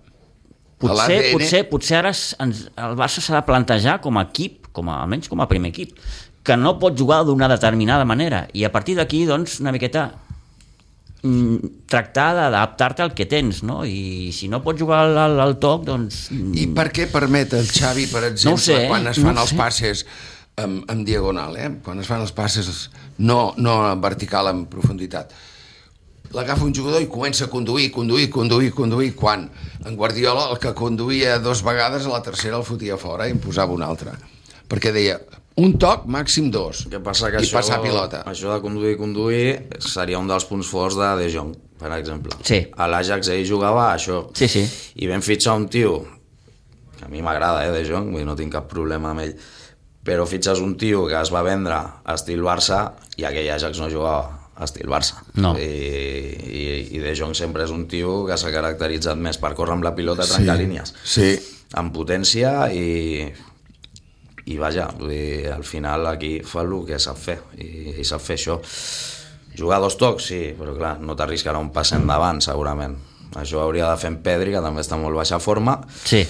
potser, 0.81 1.19
potser, 1.35 1.63
potser 1.69 1.99
ara 2.01 2.13
ens, 2.45 2.67
el 2.81 2.95
Barça 2.97 3.21
s'ha 3.25 3.37
de 3.37 3.45
plantejar 3.45 3.99
com 4.05 4.17
a 4.21 4.27
equip, 4.29 4.71
com 4.73 4.89
a, 4.89 5.03
almenys 5.05 5.29
com 5.33 5.41
a 5.45 5.49
primer 5.51 5.73
equip, 5.75 5.93
que 6.45 6.57
no 6.61 6.77
pot 6.81 6.97
jugar 6.97 7.23
d'una 7.25 7.49
determinada 7.49 8.05
manera 8.09 8.47
i 8.53 8.65
a 8.65 8.73
partir 8.73 8.97
d'aquí, 8.99 9.25
doncs, 9.29 9.59
una 9.65 9.73
miqueta 9.73 10.07
mm, 11.23 11.85
tractar 11.89 12.31
d'adaptar-te 12.37 13.05
al 13.05 13.15
que 13.17 13.27
tens, 13.29 13.63
no? 13.65 13.83
I 13.85 14.33
si 14.37 14.49
no 14.53 14.61
pots 14.65 14.81
jugar 14.81 15.05
al, 15.07 15.41
al, 15.41 15.57
toc, 15.61 15.85
doncs... 15.89 16.27
mm, 16.33 16.53
I 16.61 16.69
per 16.77 16.91
què 16.93 17.09
permet 17.13 17.57
el 17.57 17.69
Xavi, 17.69 18.09
per 18.13 18.25
exemple, 18.29 18.57
No 18.57 18.65
sé, 18.69 18.87
quan 18.93 19.09
es 19.13 19.21
no 19.21 19.31
fan 19.31 19.41
ho 19.41 19.45
els 19.45 19.55
sé. 19.55 19.61
passes 19.61 20.05
en, 20.57 20.85
en 20.89 21.05
diagonal, 21.05 21.57
eh? 21.57 21.71
quan 21.85 22.01
es 22.01 22.09
fan 22.11 22.23
els 22.23 22.33
passes 22.33 22.91
no, 23.19 23.55
no 23.57 23.81
en 23.91 24.01
vertical, 24.03 24.51
en 24.53 24.65
profunditat, 24.71 25.33
l'agafa 26.35 26.67
un 26.67 26.75
jugador 26.75 27.03
i 27.03 27.09
comença 27.11 27.47
a 27.47 27.53
conduir, 27.53 27.91
conduir, 27.95 28.29
conduir, 28.31 28.73
conduir, 28.75 29.15
quan 29.19 29.49
en 29.85 29.97
Guardiola 29.97 30.49
el 30.51 30.61
que 30.63 30.75
conduïa 30.75 31.39
dos 31.43 31.63
vegades 31.67 32.07
a 32.07 32.15
la 32.15 32.23
tercera 32.27 32.59
el 32.59 32.67
fotia 32.67 32.99
fora 32.99 33.29
i 33.29 33.35
en 33.35 33.43
posava 33.43 33.75
un 33.75 33.85
altre. 33.87 34.15
Perquè 34.71 34.91
deia, 34.95 35.19
un 35.61 35.77
toc, 35.79 36.09
màxim 36.11 36.49
dos. 36.51 36.87
Que 36.91 36.99
passa 37.03 37.31
que 37.31 37.39
I 37.39 37.47
això, 37.47 37.61
passar 37.61 37.79
pilota. 37.83 38.25
això 38.27 38.51
de 38.51 38.63
conduir 38.65 38.97
i 38.97 38.99
conduir 38.99 39.45
seria 39.79 40.19
un 40.19 40.31
dels 40.31 40.47
punts 40.49 40.67
forts 40.67 40.99
de 40.99 41.11
De 41.21 41.29
Jong, 41.31 41.53
per 41.79 41.93
exemple. 41.99 42.35
Sí. 42.43 42.65
A 42.75 42.89
l'Ajax 42.91 43.31
ell 43.31 43.45
jugava 43.47 43.91
a 43.91 43.95
això. 43.99 44.25
Sí, 44.35 44.49
sí. 44.51 44.65
I 44.99 45.11
vam 45.11 45.23
fitxar 45.23 45.55
un 45.61 45.69
tio, 45.71 46.01
que 46.99 47.07
a 47.07 47.13
mi 47.13 47.23
m'agrada, 47.23 47.69
eh, 47.69 47.71
De 47.71 47.85
Jong, 47.87 48.11
no 48.27 48.35
tinc 48.35 48.57
cap 48.57 48.67
problema 48.71 49.13
amb 49.13 49.29
ell, 49.29 49.37
però 50.05 50.27
fitxes 50.29 50.61
un 50.61 50.75
tio 50.81 51.07
que 51.09 51.17
es 51.21 51.31
va 51.33 51.43
vendre 51.47 51.75
a 52.05 52.15
estil 52.15 52.43
Barça 52.45 52.91
i 53.17 53.25
aquell 53.25 53.49
Ajax 53.55 53.79
no 53.81 53.89
jugava 53.93 54.41
estil 54.65 54.87
Barça. 54.93 55.23
No. 55.41 55.55
I, 55.59 55.65
i, 55.65 56.65
i 56.95 57.01
De 57.03 57.15
Jong 57.17 57.33
sempre 57.35 57.65
és 57.65 57.73
un 57.75 57.87
tio 57.91 58.21
que 58.29 58.37
s'ha 58.39 58.53
caracteritzat 58.55 59.17
més 59.19 59.39
per 59.43 59.55
córrer 59.59 59.75
amb 59.79 59.87
la 59.89 59.95
pilota, 59.97 60.27
trencar 60.29 60.59
línies, 60.61 60.93
Sí. 61.03 61.33
amb 61.81 61.91
potència 61.97 62.69
i, 62.71 63.25
i 64.45 64.59
vaja, 64.61 64.91
vull 64.99 65.09
dir, 65.11 65.49
al 65.55 65.65
final 65.65 66.07
aquí 66.13 66.37
fa 66.45 66.63
el 66.63 66.75
que 66.87 66.99
sap 67.01 67.17
fer 67.19 67.39
i, 67.59 67.97
i 68.01 68.05
sap 68.05 68.21
fer 68.23 68.37
això. 68.39 68.59
Jugar 69.57 69.81
dos 69.81 69.97
tocs, 69.97 70.27
sí, 70.33 70.41
però 70.59 70.75
clar, 70.77 70.97
no 71.01 71.15
t'arriscarà 71.17 71.59
un 71.63 71.71
pas 71.73 71.93
endavant, 71.95 72.41
segurament. 72.43 72.97
Això 73.39 73.61
hauria 73.63 73.89
de 73.91 73.99
fer 73.99 74.11
en 74.13 74.17
Pedri, 74.23 74.53
que 74.55 74.61
també 74.63 74.83
està 74.83 74.97
en 74.99 75.03
molt 75.07 75.17
baixa 75.19 75.39
forma. 75.43 75.79
Sí. 76.05 76.25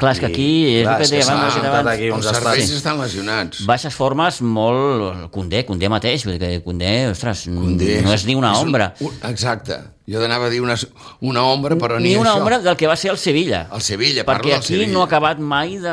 Clar, 0.00 0.12
és 0.16 0.20
que 0.20 0.26
I, 0.26 0.32
aquí, 0.32 0.48
és 0.80 0.82
clar, 0.82 0.94
el 0.94 0.98
que 0.98 1.04
és 1.04 1.10
que 1.10 1.16
deia 1.16 1.26
s'ha 1.26 1.34
abans, 1.36 1.88
aquí 1.92 2.06
Els 2.08 2.16
uns 2.16 2.26
serveis 2.26 2.64
estats- 2.64 2.76
estan 2.80 3.00
lesionats. 3.00 3.62
baixes 3.68 3.94
formes 3.94 4.40
molt... 4.42 5.30
Condé, 5.30 5.64
Condé 5.68 5.88
mateix, 5.92 6.24
vull 6.26 6.38
dir 6.38 6.40
que 6.40 6.62
Condé, 6.64 6.90
ostres, 7.12 7.44
Condé 7.52 8.00
no 8.02 8.12
és 8.16 8.24
ni 8.26 8.34
una 8.34 8.52
un- 8.58 8.66
ombra. 8.68 8.94
un- 9.00 9.14
exacte. 9.30 9.78
Jo 10.10 10.18
anava 10.24 10.46
a 10.46 10.50
dir 10.50 10.58
una, 10.60 10.74
una 11.20 11.44
ombra, 11.44 11.76
però 11.78 12.00
ni, 12.00 12.08
ni 12.08 12.16
una 12.16 12.32
això. 12.32 12.40
ombra 12.40 12.58
del 12.58 12.76
que 12.76 12.88
va 12.90 12.96
ser 12.96 13.12
el 13.12 13.18
Sevilla. 13.18 13.68
El 13.72 13.80
Sevilla, 13.80 14.24
parlo 14.24 14.42
Perquè 14.42 14.50
del 14.50 14.58
aquí 14.58 14.66
Sevilla. 14.74 14.92
no 14.92 15.02
ha 15.02 15.04
acabat 15.04 15.38
mai 15.38 15.76
de, 15.78 15.92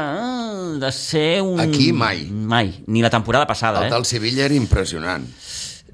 de 0.81 0.91
ser 0.91 1.41
un... 1.43 1.59
Aquí 1.59 1.91
mai. 1.93 2.23
Mai, 2.31 2.83
ni 2.87 3.03
la 3.03 3.11
temporada 3.11 3.45
passada, 3.45 3.81
El 3.85 3.87
eh? 3.91 3.93
del 3.93 4.05
Sevilla 4.05 4.45
era 4.45 4.55
impressionant. 4.55 5.27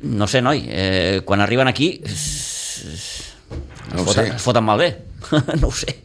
No 0.04 0.28
sé, 0.28 0.42
noi, 0.42 0.64
eh, 0.70 1.22
quan 1.26 1.42
arriben 1.42 1.68
aquí 1.68 2.02
No 3.94 4.02
ho 4.02 4.06
foten, 4.06 4.26
sé. 4.30 4.36
es 4.36 4.42
foten 4.42 4.64
malbé. 4.64 4.98
no 5.62 5.68
ho 5.68 5.72
sé. 5.72 6.00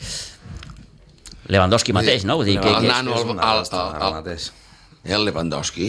Lewandowski 1.48 1.92
mateix, 1.96 2.24
no? 2.28 2.36
Vull 2.40 2.46
dir 2.50 2.58
que, 2.60 2.68
el 2.68 2.82
que, 2.82 2.88
nano, 2.90 3.14
és 3.16 3.22
el, 3.24 3.30
un 3.30 3.38
el, 3.40 3.62
el, 3.64 4.18
el, 4.26 5.14
el 5.16 5.24
Lewandowski, 5.24 5.88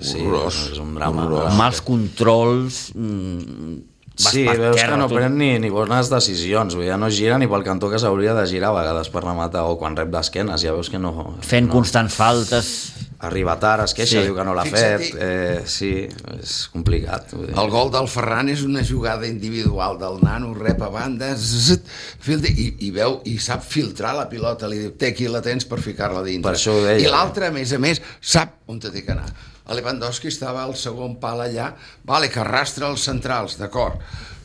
Sí, 0.00 0.16
horrorós. 0.22 0.70
és 0.72 0.78
un 0.80 0.94
drama. 0.96 1.26
horrorós. 1.26 1.54
mals 1.58 1.80
controls... 1.84 2.90
Mm, 2.94 3.78
vas 4.20 4.32
Sí, 4.34 4.42
per 4.44 4.58
veus 4.58 4.76
terra, 4.76 4.94
que 4.94 4.98
no 5.00 5.06
tot. 5.08 5.16
pren 5.16 5.36
ni, 5.38 5.58
ni 5.62 5.70
bones 5.72 6.10
decisions, 6.12 6.74
ja 6.84 6.96
no 7.00 7.08
gira 7.08 7.38
ni 7.40 7.46
pel 7.48 7.62
cantó 7.64 7.88
que 7.88 7.98
s'hauria 8.00 8.34
de 8.36 8.42
girar 8.48 8.70
a 8.74 8.78
vegades 8.80 9.08
per 9.08 9.22
rematar 9.24 9.62
o 9.70 9.78
quan 9.80 9.96
rep 9.96 10.10
d'esquenes, 10.12 10.60
ja 10.60 10.74
veus 10.76 10.90
que 10.92 10.98
no... 10.98 11.36
Fent 11.40 11.68
no. 11.68 11.72
constants 11.78 12.14
faltes... 12.18 12.72
Arriba 13.20 13.58
tard, 13.60 13.84
es 13.84 13.92
queixa, 13.92 14.20
Sí. 14.20 14.24
diu 14.24 14.34
que 14.34 14.44
no 14.48 14.54
l'ha 14.56 14.64
fet, 14.64 15.14
eh, 15.20 15.62
sí, 15.68 16.08
és 16.40 16.54
complicat. 16.72 17.34
Vull 17.34 17.50
dir. 17.50 17.56
El 17.58 17.68
gol 17.68 17.90
del 17.92 18.08
Ferran 18.08 18.48
és 18.48 18.62
una 18.64 18.80
jugada 18.82 19.26
individual 19.28 19.98
del 20.00 20.16
nano, 20.22 20.54
rep 20.54 20.80
a 20.80 20.88
banda, 20.88 21.34
zzzt, 21.36 21.84
filtra, 22.18 22.48
i, 22.48 22.70
i 22.86 22.90
veu, 22.90 23.20
i 23.28 23.36
sap 23.38 23.62
filtrar 23.62 24.14
la 24.16 24.24
pilota, 24.30 24.66
li 24.66 24.78
diu, 24.86 24.94
té 24.96 25.12
aquí 25.12 25.28
la 25.28 25.42
tens 25.44 25.68
per 25.68 25.80
ficar-la 25.84 26.22
dintre. 26.24 26.48
Per 26.48 26.56
això 26.58 26.72
ho 26.78 26.82
deia. 26.86 27.04
I 27.04 27.12
l'altre, 27.12 27.48
a 27.48 27.52
més 27.52 27.74
a 27.76 27.78
més, 27.78 28.00
sap 28.20 28.56
on 28.72 28.80
te 28.80 28.88
té 28.90 29.04
que 29.04 29.12
anar. 29.12 29.28
El 29.68 29.76
Lewandowski 29.76 30.28
estava 30.32 30.64
al 30.64 30.74
segon 30.74 31.18
pal 31.20 31.44
allà, 31.44 31.74
vale, 32.08 32.30
que 32.32 32.40
arrastra 32.40 32.88
els 32.88 33.04
centrals, 33.04 33.58
d'acord, 33.60 34.00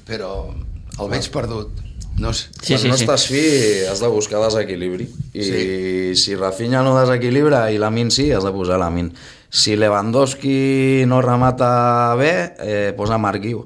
però 0.05 0.53
el 0.99 1.09
veig 1.09 1.31
perdut. 1.31 1.71
No 2.17 2.31
sé. 2.33 2.47
Sí, 2.61 2.73
Quan 2.73 2.81
sí, 2.81 2.87
no 2.87 2.97
sí. 2.97 3.03
estàs 3.03 3.25
fi, 3.27 3.41
has 3.91 3.99
de 3.99 4.07
buscar 4.07 4.39
desequilibri. 4.45 5.09
I 5.33 5.43
Sí. 5.43 6.15
si 6.15 6.35
Rafinha 6.35 6.81
no 6.83 6.93
desequilibra 6.99 7.71
i 7.71 7.77
Lamin 7.77 8.11
sí, 8.11 8.31
has 8.31 8.43
de 8.43 8.51
posar 8.55 8.79
Lamin. 8.79 9.11
Si 9.49 9.75
Lewandowski 9.75 11.03
no 11.07 11.21
remata 11.21 12.15
bé, 12.15 12.53
eh, 12.59 12.93
posa 12.97 13.17
Marc 13.17 13.41
Guiu. 13.43 13.63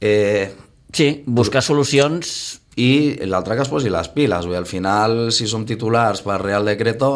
Eh, 0.00 0.52
Sí, 0.92 1.22
buscar 1.26 1.62
solucions... 1.62 2.60
i 2.76 3.16
l'altre 3.24 3.54
que 3.56 3.62
es 3.64 3.70
posi 3.72 3.88
les 3.88 4.08
piles 4.12 4.44
dir, 4.44 4.52
al 4.58 4.66
final 4.68 5.30
si 5.32 5.46
som 5.48 5.62
titulars 5.64 6.20
per 6.20 6.36
Real 6.42 6.66
Decreto 6.68 7.08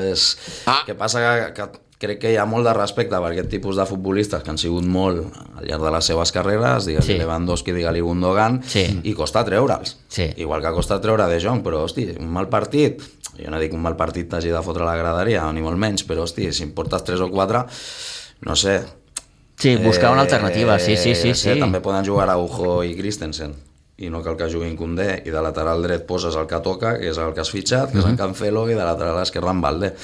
és... 0.00 0.22
Ah. 0.64 0.78
què 0.86 0.94
passa 0.96 1.20
que, 1.20 1.52
que 1.52 1.66
crec 1.98 2.20
que 2.22 2.30
hi 2.32 2.36
ha 2.38 2.44
molt 2.46 2.64
de 2.66 2.72
respecte 2.76 3.18
per 3.18 3.32
aquest 3.32 3.48
tipus 3.50 3.76
de 3.76 3.84
futbolistes 3.86 4.42
que 4.44 4.50
han 4.52 4.58
sigut 4.58 4.84
molt 4.86 5.32
al 5.58 5.64
llarg 5.66 5.82
de 5.82 5.90
les 5.96 6.04
seves 6.12 6.30
carreres 6.32 6.86
digue-li 6.86 7.06
Sí. 7.06 7.12
sí. 7.14 7.18
Lewandowski, 7.18 7.72
digue-li 7.74 8.00
Gundogan 8.00 8.60
Sí. 8.62 9.00
i 9.02 9.14
costa 9.14 9.44
treure'ls 9.44 9.96
Sí. 10.08 10.28
igual 10.36 10.62
que 10.62 10.70
costa 10.72 11.00
treure 11.00 11.26
De 11.26 11.40
Jong 11.42 11.62
però 11.64 11.82
hosti, 11.84 12.06
un 12.20 12.28
mal 12.30 12.48
partit 12.48 13.02
jo 13.38 13.50
no 13.50 13.58
dic 13.58 13.72
un 13.74 13.82
mal 13.82 13.96
partit 13.96 14.28
t'hagi 14.30 14.50
de 14.50 14.62
fotre 14.62 14.84
la 14.84 14.96
graderia 14.96 15.50
ni 15.52 15.60
molt 15.62 15.76
menys, 15.78 16.06
però 16.06 16.22
hosti, 16.22 16.52
si 16.52 16.62
em 16.64 16.72
portes 16.72 17.02
3 17.04 17.20
o 17.20 17.30
4 17.30 17.66
no 18.42 18.54
sé 18.56 18.82
Sí, 19.58 19.74
buscar 19.82 20.12
una 20.12 20.20
alternativa, 20.22 20.78
sí, 20.78 20.96
sí, 20.96 21.16
sí. 21.16 21.30
Eh, 21.30 21.34
sí. 21.34 21.58
També 21.58 21.80
poden 21.80 22.06
jugar 22.06 22.28
Araujo 22.28 22.84
i 22.84 22.94
Christensen 22.94 23.56
i 23.98 24.08
no 24.08 24.22
cal 24.22 24.36
que 24.36 24.46
juguin 24.46 24.76
Condé 24.76 25.24
i 25.26 25.30
de 25.34 25.42
lateral 25.42 25.82
dret 25.82 26.06
poses 26.06 26.36
el 26.36 26.46
que 26.46 26.60
toca, 26.62 26.96
que 27.00 27.08
és 27.10 27.18
el 27.18 27.34
que 27.34 27.40
has 27.40 27.50
fitxat, 27.50 27.90
que 27.90 27.98
és 27.98 28.04
en 28.06 28.16
Cancelo 28.16 28.68
i 28.70 28.74
de 28.74 28.84
lateral 28.84 29.18
esquerre 29.20 29.50
en 29.50 29.60
Valde 29.60 29.94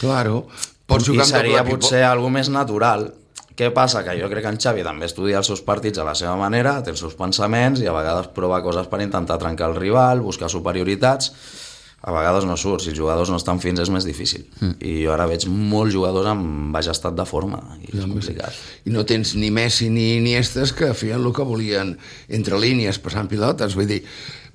Claro. 0.00 0.48
Pots 0.86 1.06
i 1.06 1.12
jugar 1.12 1.26
amb 1.26 1.34
seria 1.36 1.64
potser 1.66 2.02
algo 2.06 2.30
més 2.32 2.50
natural. 2.52 3.10
Què 3.56 3.68
passa? 3.74 4.00
Que 4.04 4.14
jo 4.16 4.30
crec 4.32 4.46
que 4.46 4.52
en 4.54 4.60
Xavi 4.60 4.84
també 4.86 5.08
estudia 5.08 5.40
els 5.42 5.50
seus 5.50 5.60
partits 5.64 6.00
a 6.00 6.06
la 6.08 6.14
seva 6.18 6.36
manera, 6.40 6.78
té 6.84 6.92
els 6.94 7.02
seus 7.04 7.16
pensaments 7.18 7.82
i 7.82 7.88
a 7.88 7.96
vegades 7.96 8.30
prova 8.36 8.62
coses 8.64 8.88
per 8.88 9.02
intentar 9.04 9.36
trencar 9.42 9.68
el 9.70 9.76
rival, 9.76 10.24
buscar 10.24 10.48
superioritats. 10.52 11.32
A 12.02 12.10
vegades 12.10 12.42
no 12.48 12.56
surt, 12.58 12.82
si 12.82 12.90
els 12.90 12.98
jugadors 12.98 13.30
no 13.30 13.36
estan 13.38 13.60
fins 13.62 13.78
és 13.78 13.90
més 13.92 14.02
difícil. 14.02 14.48
Mm. 14.58 14.72
i 14.82 14.94
jo 15.04 15.12
ara 15.14 15.28
veig 15.30 15.44
molts 15.46 15.92
jugadors 15.94 16.26
amb 16.32 16.72
baix 16.74 16.88
estat 16.90 17.14
de 17.14 17.26
forma 17.28 17.60
i 17.78 17.92
és 17.92 18.08
complicat. 18.08 18.56
I 18.88 18.94
no 18.96 19.04
tens 19.06 19.36
ni 19.38 19.52
Messi 19.54 19.86
ni 19.92 20.16
Iniestes 20.16 20.72
que 20.74 20.90
feien 20.98 21.22
el 21.22 21.30
que 21.36 21.46
volien 21.46 21.94
entre 22.26 22.58
línies, 22.58 22.98
passant 22.98 23.30
pilotes. 23.30 23.76
Vull 23.78 23.86
dir, 23.86 24.00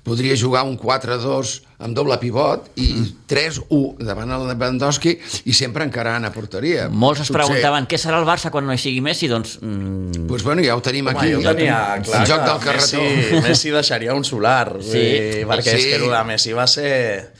podria 0.08 0.34
jugar 0.40 0.64
un 0.66 0.76
4-2 0.78 1.62
amb 1.78 1.94
doble 1.94 2.16
pivot 2.18 2.70
i 2.76 2.88
Mm. 2.94 3.06
3-1 3.28 3.98
davant 4.02 4.30
el 4.34 4.48
Lewandowski 4.48 5.12
i 5.44 5.52
sempre 5.54 5.84
encarant 5.84 6.24
a 6.26 6.32
porteria. 6.32 6.88
Molts 6.88 7.20
es 7.20 7.30
Potser- 7.30 7.44
preguntaven 7.46 7.86
què 7.86 7.96
serà 8.00 8.18
el 8.18 8.26
Barça 8.26 8.50
quan 8.50 8.66
no 8.66 8.72
hi 8.74 8.78
sigui 8.78 9.00
Messi, 9.00 9.28
doncs... 9.28 9.58
Mm, 9.62 10.26
Doncs 10.26 10.42
bueno, 10.42 10.62
ja 10.64 10.74
ho 10.74 10.80
tenim 10.82 11.06
Home, 11.06 11.18
aquí. 11.18 11.32
jo 11.34 11.42
tenia 11.54 11.94
el 11.96 12.02
clar 12.02 12.26
joc 12.26 12.40
que 12.42 12.50
del 12.50 12.60
carretó. 12.64 13.02
Messi, 13.02 13.42
Messi 13.48 13.70
deixaria 13.70 14.14
un 14.14 14.24
solar 14.24 14.78
Sí. 14.80 14.90
sí, 14.90 15.44
perquè 15.46 15.62
Sí. 15.62 15.76
és 15.76 15.84
que 15.86 15.94
el 16.04 16.10
de 16.10 16.24
Messi 16.24 16.52
va 16.52 16.66
ser 16.66 17.32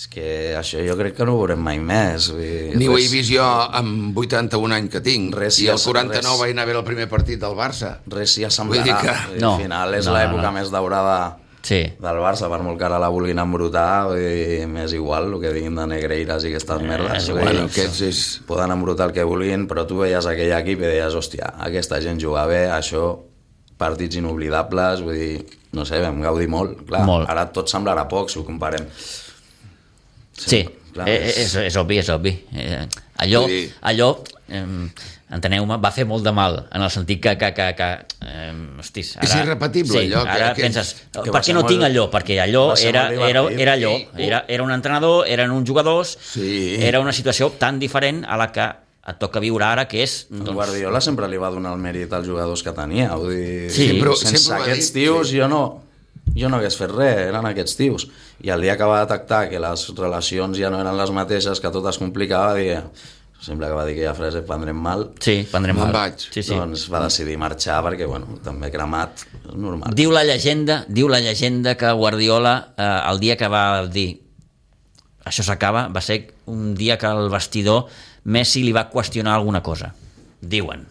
és 0.00 0.06
que 0.08 0.56
això 0.56 0.80
jo 0.80 0.94
crec 0.96 1.14
que 1.14 1.24
no 1.28 1.34
ho 1.34 1.40
veurem 1.42 1.60
mai 1.60 1.76
més 1.78 2.30
vull 2.32 2.40
dir, 2.40 2.76
Ni 2.80 2.86
ho 2.88 2.94
he 2.96 3.02
res- 3.02 3.10
vist 3.12 3.30
jo 3.34 3.44
amb 3.44 4.16
81 4.16 4.72
anys 4.72 4.88
que 4.94 5.00
tinc. 5.04 5.34
Res, 5.36 5.58
I 5.60 5.66
el 5.68 5.72
res. 5.76 5.84
49 5.84 6.38
vaig 6.40 6.52
anar 6.54 6.62
a 6.62 6.66
veure 6.70 6.78
el 6.80 6.86
primer 6.86 7.06
partit 7.08 7.38
del 7.38 7.52
Barça. 7.52 7.98
res 8.06 8.36
Vull 8.38 8.46
assemblarà 8.46 8.82
dir 8.82 8.94
que- 8.96 9.40
No, 9.40 9.56
al 9.56 9.60
final 9.62 9.94
és 9.94 10.06
no, 10.06 10.14
l'època 10.14 10.40
no, 10.40 10.42
no. 10.42 10.52
més 10.52 10.70
daurada 10.70 11.36
sí. 11.62 11.80
del 12.00 12.20
Barça, 12.22 12.48
per 12.50 12.60
molt 12.64 12.78
que 12.78 12.86
ara 12.88 12.98
la 13.02 13.08
vulguin 13.12 13.38
embrutar 13.42 14.06
vull 14.10 14.20
dir, 14.20 14.66
m'és 14.70 14.92
igual 14.96 15.30
el 15.32 15.40
que 15.42 15.52
diguin 15.54 15.76
de 15.76 15.86
Negreiras 15.90 16.44
i 16.44 16.52
aquestes 16.52 16.82
merdes 16.82 17.22
és 17.22 17.30
vull 17.30 17.40
igual. 17.40 17.52
dir, 17.52 17.60
Bueno, 17.60 17.70
aquests 17.72 18.00
és... 18.08 18.22
poden 18.48 18.74
embrutar 18.74 19.10
el 19.10 19.14
que 19.16 19.24
vulguin, 19.24 19.66
però 19.70 19.86
tu 19.88 20.00
veies 20.02 20.26
aquell 20.26 20.54
equip 20.58 20.84
i 20.84 20.88
deies, 20.88 21.16
hòstia, 21.16 21.54
aquesta 21.66 22.00
gent 22.00 22.20
juga 22.22 22.46
bé, 22.50 22.64
això, 22.72 23.18
partits 23.80 24.18
inoblidables, 24.20 25.00
vull 25.06 25.16
dir, 25.16 25.58
no 25.72 25.86
sé, 25.88 26.00
vam 26.02 26.20
gaudir 26.20 26.48
molt, 26.52 26.82
clar, 26.88 27.04
Molt. 27.08 27.28
ara 27.30 27.46
tot 27.54 27.70
semblarà 27.70 28.04
poc 28.10 28.28
si 28.28 28.40
ho 28.40 28.44
comparem. 28.44 28.84
Sí, 30.40 30.64
clar, 30.94 31.08
eh, 31.08 31.16
eh, 31.16 31.32
és, 31.44 31.54
és 31.68 31.76
obvi, 31.80 32.00
és 32.00 32.08
obvi. 32.12 32.32
Eh, 32.56 32.82
allò, 33.24 33.44
allò 33.92 34.10
eh, 34.48 34.64
enteneu-me, 35.30 35.76
va 35.78 35.90
fer 35.94 36.04
molt 36.10 36.24
de 36.26 36.32
mal, 36.34 36.56
en 36.74 36.82
el 36.82 36.90
sentit 36.90 37.20
que, 37.22 37.36
que, 37.38 37.52
que, 37.54 37.66
que 37.78 37.88
eh, 38.26 38.52
hostis, 38.82 39.12
ara... 39.16 39.26
És 39.28 39.34
irrepetible, 39.38 39.92
sí, 40.00 40.08
allò, 40.10 40.24
que- 40.24 40.30
Ara 40.36 40.52
que- 40.54 40.62
penses, 40.66 40.92
que 41.12 41.30
per 41.30 41.42
què 41.42 41.54
no 41.54 41.60
molt- 41.62 41.70
tinc 41.72 41.84
allò? 41.86 42.08
Perquè 42.10 42.40
allò 42.42 42.64
era, 42.82 43.08
era, 43.14 43.44
era 43.50 43.72
allò, 43.78 43.92
Sí. 43.96 44.08
era, 44.26 44.44
era 44.48 44.62
un 44.66 44.72
entrenador, 44.74 45.26
eren 45.28 45.50
uns 45.54 45.68
jugadors, 45.68 46.16
Sí. 46.32 46.76
era 46.82 47.00
una 47.00 47.12
situació 47.12 47.50
tan 47.58 47.78
diferent 47.78 48.24
a 48.26 48.36
la 48.36 48.50
que 48.52 48.66
et 49.10 49.18
toca 49.18 49.40
viure 49.40 49.64
ara, 49.64 49.86
que 49.88 50.02
és... 50.02 50.26
Doncs... 50.30 50.50
Guardiola 50.52 51.00
sempre 51.00 51.26
li 51.28 51.38
va 51.40 51.48
donar 51.50 51.72
el 51.74 51.80
mèrit 51.80 52.12
als 52.12 52.26
jugadors 52.28 52.62
que 52.62 52.72
tenia, 52.72 53.14
vull 53.16 53.32
dir, 53.34 53.70
Sí. 53.70 53.86
Sempre- 53.94 54.16
sense 54.16 54.36
sempre 54.44 54.62
aquests 54.64 54.92
dit, 54.92 55.02
tios 55.04 55.28
sí. 55.30 55.38
jo 55.38 55.48
no 55.48 55.62
jo 56.36 56.46
no 56.48 56.58
hagués 56.60 56.76
fet 56.78 56.92
res, 56.92 57.16
eren 57.26 57.46
aquests 57.48 57.74
tios 57.74 58.04
i 58.44 58.50
el 58.54 58.60
dia 58.62 58.76
que 58.78 58.86
va 58.86 59.00
detectar 59.04 59.48
que 59.50 59.58
les 59.58 59.88
relacions 59.96 60.56
ja 60.60 60.68
no 60.70 60.78
eren 60.78 60.94
les 60.96 61.10
mateixes, 61.10 61.58
que 61.58 61.70
tot 61.74 61.86
es 61.90 61.98
complicava 61.98 62.54
dir, 62.54 62.76
sempre 63.40 63.68
que 63.68 63.76
va 63.76 63.84
dir 63.88 63.96
que 63.96 64.04
ja 64.04 64.14
frase 64.16 64.42
prendrem 64.46 64.76
mal 64.76 65.06
sí, 65.18 65.40
prendrem 65.50 65.78
mal. 65.80 65.92
vaig. 65.94 66.26
Sí, 66.28 66.42
sí. 66.42 66.54
doncs 66.54 66.86
va 66.92 67.04
decidir 67.06 67.38
marxar 67.40 67.80
perquè 67.86 68.08
bueno, 68.08 68.38
també 68.44 68.70
cremat 68.72 69.24
és 69.40 69.54
normal 69.54 69.96
Diu 69.96 70.12
la 70.12 70.24
llegenda, 70.28 70.84
diu 70.88 71.08
la 71.08 71.22
llegenda 71.24 71.76
que 71.80 71.92
Guardiola, 71.96 72.54
eh, 72.76 72.90
el 73.10 73.20
dia 73.22 73.36
que 73.40 73.48
va 73.48 73.86
dir 73.88 74.10
això 75.24 75.44
s'acaba, 75.46 75.88
va 75.92 76.00
ser 76.00 76.22
un 76.50 76.74
dia 76.74 76.96
que 76.98 77.08
al 77.08 77.28
vestidor 77.32 77.88
Messi 78.24 78.62
li 78.64 78.72
va 78.76 78.90
qüestionar 78.92 79.32
alguna 79.32 79.62
cosa. 79.64 79.94
Diuen. 80.40 80.84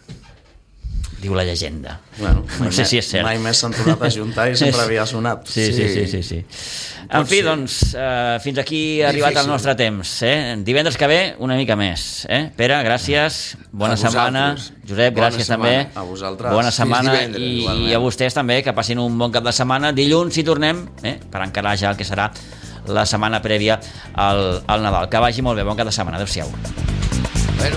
Diu 1.20 1.34
la 1.36 1.44
llegenda. 1.44 1.98
bueno, 2.18 2.44
no 2.60 2.70
sé 2.72 2.84
si 2.88 2.96
és 2.96 3.06
cert. 3.10 3.24
mai 3.26 3.36
més 3.38 3.58
s'han 3.60 3.72
tornat 3.76 4.02
a 4.02 4.08
juntar 4.10 4.46
i 4.50 4.56
sempre 4.56 4.80
havia 4.86 5.04
sonat 5.06 5.46
Sí, 5.48 5.66
sí, 5.72 5.88
sí. 5.88 6.06
sí, 6.08 6.22
sí. 6.22 6.44
En 7.10 7.26
fi, 7.26 7.40
doncs, 7.42 7.94
eh, 7.98 8.38
fins 8.40 8.58
aquí 8.62 9.02
ha 9.02 9.08
arribat 9.10 9.36
el 9.42 9.48
nostre 9.50 9.74
temps. 9.74 10.12
Eh? 10.22 10.54
Divendres 10.62 10.96
que 10.96 11.08
ve, 11.10 11.18
una 11.42 11.56
mica 11.58 11.74
més. 11.76 12.24
Eh? 12.30 12.52
Pere, 12.56 12.76
gràcies. 12.86 13.56
Bona 13.72 13.94
A 13.94 13.96
setmana. 13.98 14.44
vosaltres. 14.54 14.88
Josep, 14.88 15.14
Bona 15.16 15.26
gràcies 15.26 15.48
setmana. 15.50 15.72
també. 15.82 15.98
A 15.98 16.02
vosaltres. 16.06 16.52
Bona 16.54 16.70
setmana. 16.70 17.12
divendres, 17.16 17.42
I, 17.42 17.58
igualment. 17.64 17.90
I 17.90 17.94
a 17.94 17.98
vostès 17.98 18.32
també, 18.38 18.60
que 18.62 18.72
passin 18.72 18.98
un 19.02 19.18
bon 19.18 19.32
cap 19.34 19.42
de 19.44 19.52
setmana. 19.52 19.90
Dilluns 19.92 20.38
hi 20.38 20.44
tornem, 20.46 20.86
eh? 21.02 21.16
per 21.30 21.42
encarar 21.42 21.74
ja 21.76 21.90
el 21.90 21.96
que 21.98 22.06
serà 22.06 22.30
la 22.86 23.04
setmana 23.04 23.42
prèvia 23.42 23.80
al, 24.14 24.62
al 24.70 24.82
Nadal. 24.86 25.10
Que 25.10 25.18
vagi 25.18 25.42
molt 25.42 25.58
bé. 25.58 25.64
Bon 25.66 25.76
cap 25.76 25.90
de 25.90 25.92
setmana. 25.92 26.16
Adéu-siau. 26.22 26.46
Bueno, 27.58 27.76